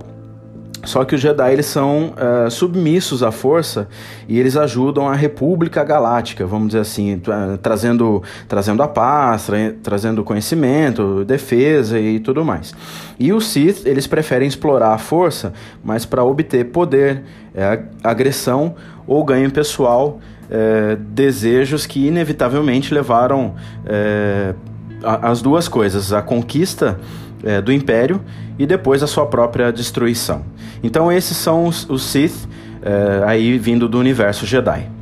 Só 0.85 1.05
que 1.05 1.15
os 1.15 1.21
Jedi 1.21 1.53
eles 1.53 1.67
são 1.67 2.15
uh, 2.15 2.51
submissos 2.51 3.23
à 3.23 3.31
força 3.31 3.89
e 4.27 4.39
eles 4.39 4.57
ajudam 4.57 5.07
a 5.07 5.15
República 5.15 5.85
Galáctica, 5.85 6.47
vamos 6.47 6.69
dizer 6.69 6.81
assim, 6.81 7.21
trazendo, 7.63 8.23
trazendo 8.49 8.83
a 8.83 8.89
paz, 8.89 9.47
tra 9.47 9.59
trazendo 9.83 10.25
conhecimento, 10.25 11.25
defesa 11.25 11.99
e 11.99 12.19
tudo 12.19 12.45
mais. 12.45 12.75
E 13.19 13.33
os 13.33 13.47
Sith 13.47 13.87
eles 13.87 14.07
preferem 14.07 14.49
explorar 14.49 14.95
a 14.95 14.99
força, 14.99 15.53
mas 15.85 16.07
para 16.07 16.25
obter 16.25 16.65
poder, 16.67 17.25
é, 17.55 17.83
agressão 18.03 18.75
ou 19.07 19.23
ganho 19.23 19.51
pessoal, 19.51 20.19
é, 20.51 20.97
desejos 20.97 21.87
que 21.87 22.07
inevitavelmente 22.07 22.95
levaram 22.95 23.55
é, 23.85 24.55
as 25.03 25.43
duas 25.43 25.69
coisas, 25.69 26.13
a 26.13 26.23
conquista 26.23 26.99
é, 27.45 27.61
do 27.61 27.73
Império 27.73 28.21
e 28.59 28.67
depois 28.67 29.03
a 29.03 29.07
sua 29.07 29.27
própria 29.27 29.73
destruição. 29.73 30.45
Então 30.83 31.11
esses 31.11 31.37
são 31.37 31.67
os, 31.67 31.89
os 31.89 32.03
Sith 32.03 32.49
é, 32.83 33.23
aí 33.27 33.59
vindo 33.59 33.89
do 33.89 33.99
universo 33.99 34.47
Jedi. 34.47 35.00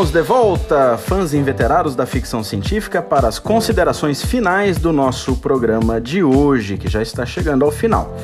Estamos 0.00 0.12
de 0.12 0.22
volta, 0.26 0.96
fãs 0.96 1.34
inveterados 1.34 1.94
da 1.94 2.06
ficção 2.06 2.42
científica, 2.42 3.02
para 3.02 3.28
as 3.28 3.38
considerações 3.38 4.24
finais 4.24 4.78
do 4.78 4.94
nosso 4.94 5.36
programa 5.36 6.00
de 6.00 6.24
hoje, 6.24 6.78
que 6.78 6.88
já 6.88 7.02
está 7.02 7.26
chegando 7.26 7.66
ao 7.66 7.70
final. 7.70 8.16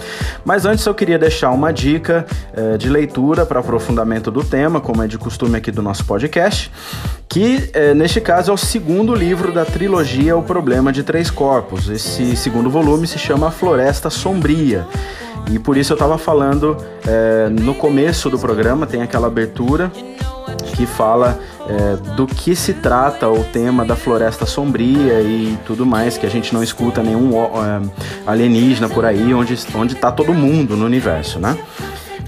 Mas 0.42 0.64
antes 0.64 0.86
eu 0.86 0.94
queria 0.94 1.18
deixar 1.18 1.50
uma 1.50 1.74
dica 1.74 2.24
eh, 2.54 2.78
de 2.78 2.88
leitura 2.88 3.44
para 3.44 3.60
aprofundamento 3.60 4.30
do 4.30 4.42
tema, 4.42 4.80
como 4.80 5.02
é 5.02 5.06
de 5.06 5.18
costume 5.18 5.58
aqui 5.58 5.70
do 5.70 5.82
nosso 5.82 6.06
podcast, 6.06 6.72
que 7.28 7.68
eh, 7.74 7.92
neste 7.92 8.22
caso 8.22 8.50
é 8.50 8.54
o 8.54 8.56
segundo 8.56 9.14
livro 9.14 9.52
da 9.52 9.66
trilogia 9.66 10.34
O 10.34 10.42
Problema 10.42 10.90
de 10.90 11.02
Três 11.02 11.30
Corpos. 11.30 11.90
Esse 11.90 12.36
segundo 12.36 12.70
volume 12.70 13.06
se 13.06 13.18
chama 13.18 13.50
Floresta 13.50 14.08
Sombria 14.08 14.86
E 15.52 15.58
por 15.58 15.76
isso 15.76 15.92
eu 15.92 15.96
estava 15.96 16.16
falando 16.16 16.74
é, 17.06 17.50
no 17.50 17.74
começo 17.74 18.30
do 18.30 18.38
programa, 18.38 18.86
tem 18.86 19.02
aquela 19.02 19.26
abertura 19.26 19.92
que 20.74 20.86
fala 20.86 21.38
é, 21.68 21.96
do 22.14 22.26
que 22.26 22.54
se 22.54 22.74
trata 22.74 23.28
o 23.28 23.44
tema 23.44 23.84
da 23.84 23.96
floresta 23.96 24.46
sombria 24.46 25.20
e 25.20 25.58
tudo 25.66 25.84
mais, 25.84 26.16
que 26.16 26.26
a 26.26 26.30
gente 26.30 26.54
não 26.54 26.62
escuta 26.62 27.02
nenhum 27.02 27.32
é, 27.34 27.82
alienígena 28.26 28.88
por 28.88 29.04
aí, 29.04 29.34
onde 29.34 29.54
está 29.54 30.12
todo 30.12 30.32
mundo 30.32 30.76
no 30.76 30.84
universo, 30.84 31.38
né? 31.38 31.56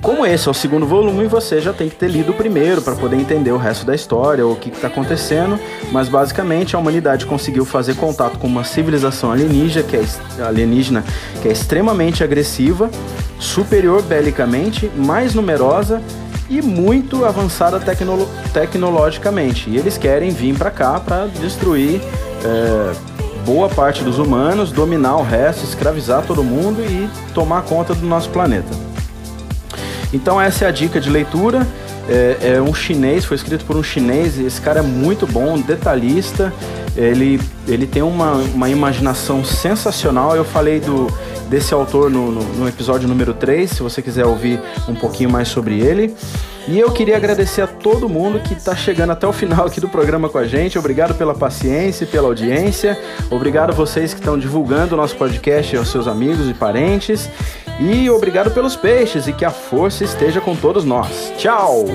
Como 0.01 0.25
esse 0.25 0.47
é 0.47 0.51
o 0.51 0.55
segundo 0.55 0.87
volume, 0.87 1.27
você 1.27 1.61
já 1.61 1.73
tem 1.73 1.89
que 1.89 1.97
ter 1.97 2.09
lido 2.09 2.31
o 2.31 2.35
primeiro 2.35 2.81
para 2.81 2.95
poder 2.95 3.17
entender 3.17 3.51
o 3.51 3.57
resto 3.57 3.85
da 3.85 3.95
história, 3.95 4.47
o 4.47 4.55
que 4.55 4.69
está 4.69 4.87
acontecendo. 4.87 5.59
Mas 5.91 6.09
basicamente 6.09 6.77
a 6.77 6.79
humanidade 6.79 7.27
conseguiu 7.27 7.65
fazer 7.65 7.97
contato 7.97 8.39
com 8.39 8.47
uma 8.47 8.63
civilização 8.63 9.33
alienígena 9.33 9.85
que 9.85 9.97
é, 9.97 10.05
alienígena, 10.43 11.05
que 11.43 11.49
é 11.49 11.53
extremamente 11.53 12.23
agressiva, 12.23 12.89
superior 13.41 14.03
belicamente, 14.03 14.89
mais 14.97 15.35
numerosa 15.35 16.01
e 16.49 16.63
muito 16.63 17.25
avançada 17.25 17.79
tecnolo 17.79 18.29
tecnologicamente. 18.53 19.69
E 19.69 19.77
eles 19.77 19.99
querem 19.99 20.31
vir 20.31 20.57
para 20.57 20.71
cá 20.71 20.99
para 20.99 21.27
destruir 21.27 22.01
é, 22.45 22.93
boa 23.45 23.69
parte 23.69 24.03
dos 24.03 24.19
humanos, 24.19 24.71
dominar 24.71 25.17
o 25.17 25.23
resto, 25.23 25.65
escravizar 25.65 26.23
todo 26.23 26.43
mundo 26.43 26.83
e 26.83 27.09
tomar 27.33 27.63
conta 27.63 27.95
do 27.95 28.07
nosso 28.07 28.31
planeta. 28.31 28.69
Então 30.13 30.41
essa 30.41 30.65
é 30.65 30.69
a 30.69 30.71
dica 30.71 31.01
de 31.01 31.11
leitura. 31.11 31.67
É, 32.09 32.55
é, 32.55 32.63
um 32.63 32.73
chinês, 32.73 33.27
foi 33.27 33.37
escrito 33.37 33.65
por 33.67 33.77
um 33.77 33.83
chinês. 33.83 34.39
Esse 34.39 34.61
cara 34.61 34.81
é 34.81 34.83
muito 34.83 35.27
bom, 35.27 35.59
detalhista. 35.59 36.53
Ele, 36.97 37.41
ele 37.67 37.87
tem 37.87 38.03
uma, 38.03 38.33
uma 38.33 38.71
imaginação 38.71 39.45
sensacional. 39.45 40.35
Eu 40.35 40.45
falei 40.45 40.81
do, 40.81 41.07
desse 41.49 41.75
autor 41.75 42.11
no, 42.11 42.31
no, 42.31 42.43
no 42.43 42.69
episódio 42.69 43.09
número 43.09 43.35
3, 43.35 43.71
se 43.71 43.83
você 43.83 44.01
quiser 44.03 44.27
ouvir 44.27 44.61
um 44.89 44.95
pouquinho 44.95 45.31
mais 45.31 45.49
sobre 45.49 45.81
ele. 45.81 46.15
E 46.69 46.79
eu 46.79 46.91
queria 46.91 47.17
agradecer 47.17 47.63
a 47.63 47.67
todo 47.67 48.09
mundo 48.09 48.41
que 48.41 48.53
está 48.53 48.77
chegando 48.77 49.11
até 49.11 49.27
o 49.27 49.33
final 49.33 49.67
aqui 49.67 49.81
do 49.81 49.89
programa 49.89 50.29
com 50.29 50.37
a 50.37 50.47
gente. 50.47 50.79
Obrigado 50.79 51.15
pela 51.15 51.35
paciência 51.35 52.05
e 52.05 52.07
pela 52.07 52.29
audiência. 52.29 52.99
Obrigado 53.31 53.71
a 53.71 53.75
vocês 53.75 54.13
que 54.13 54.21
estão 54.21 54.39
divulgando 54.39 54.95
o 54.95 54.97
nosso 54.99 55.17
podcast 55.17 55.77
aos 55.77 55.89
seus 55.89 56.07
amigos 56.07 56.49
e 56.49 56.53
parentes. 56.53 57.31
E 57.81 58.11
obrigado 58.11 58.51
pelos 58.51 58.77
peixes 58.77 59.27
e 59.27 59.33
que 59.33 59.47
a 59.47 59.51
força 59.51 60.05
esteja 60.05 60.43
com 60.43 60.55
todos 60.55 60.85
nós. 60.85 61.33
Tchau! 61.39 61.87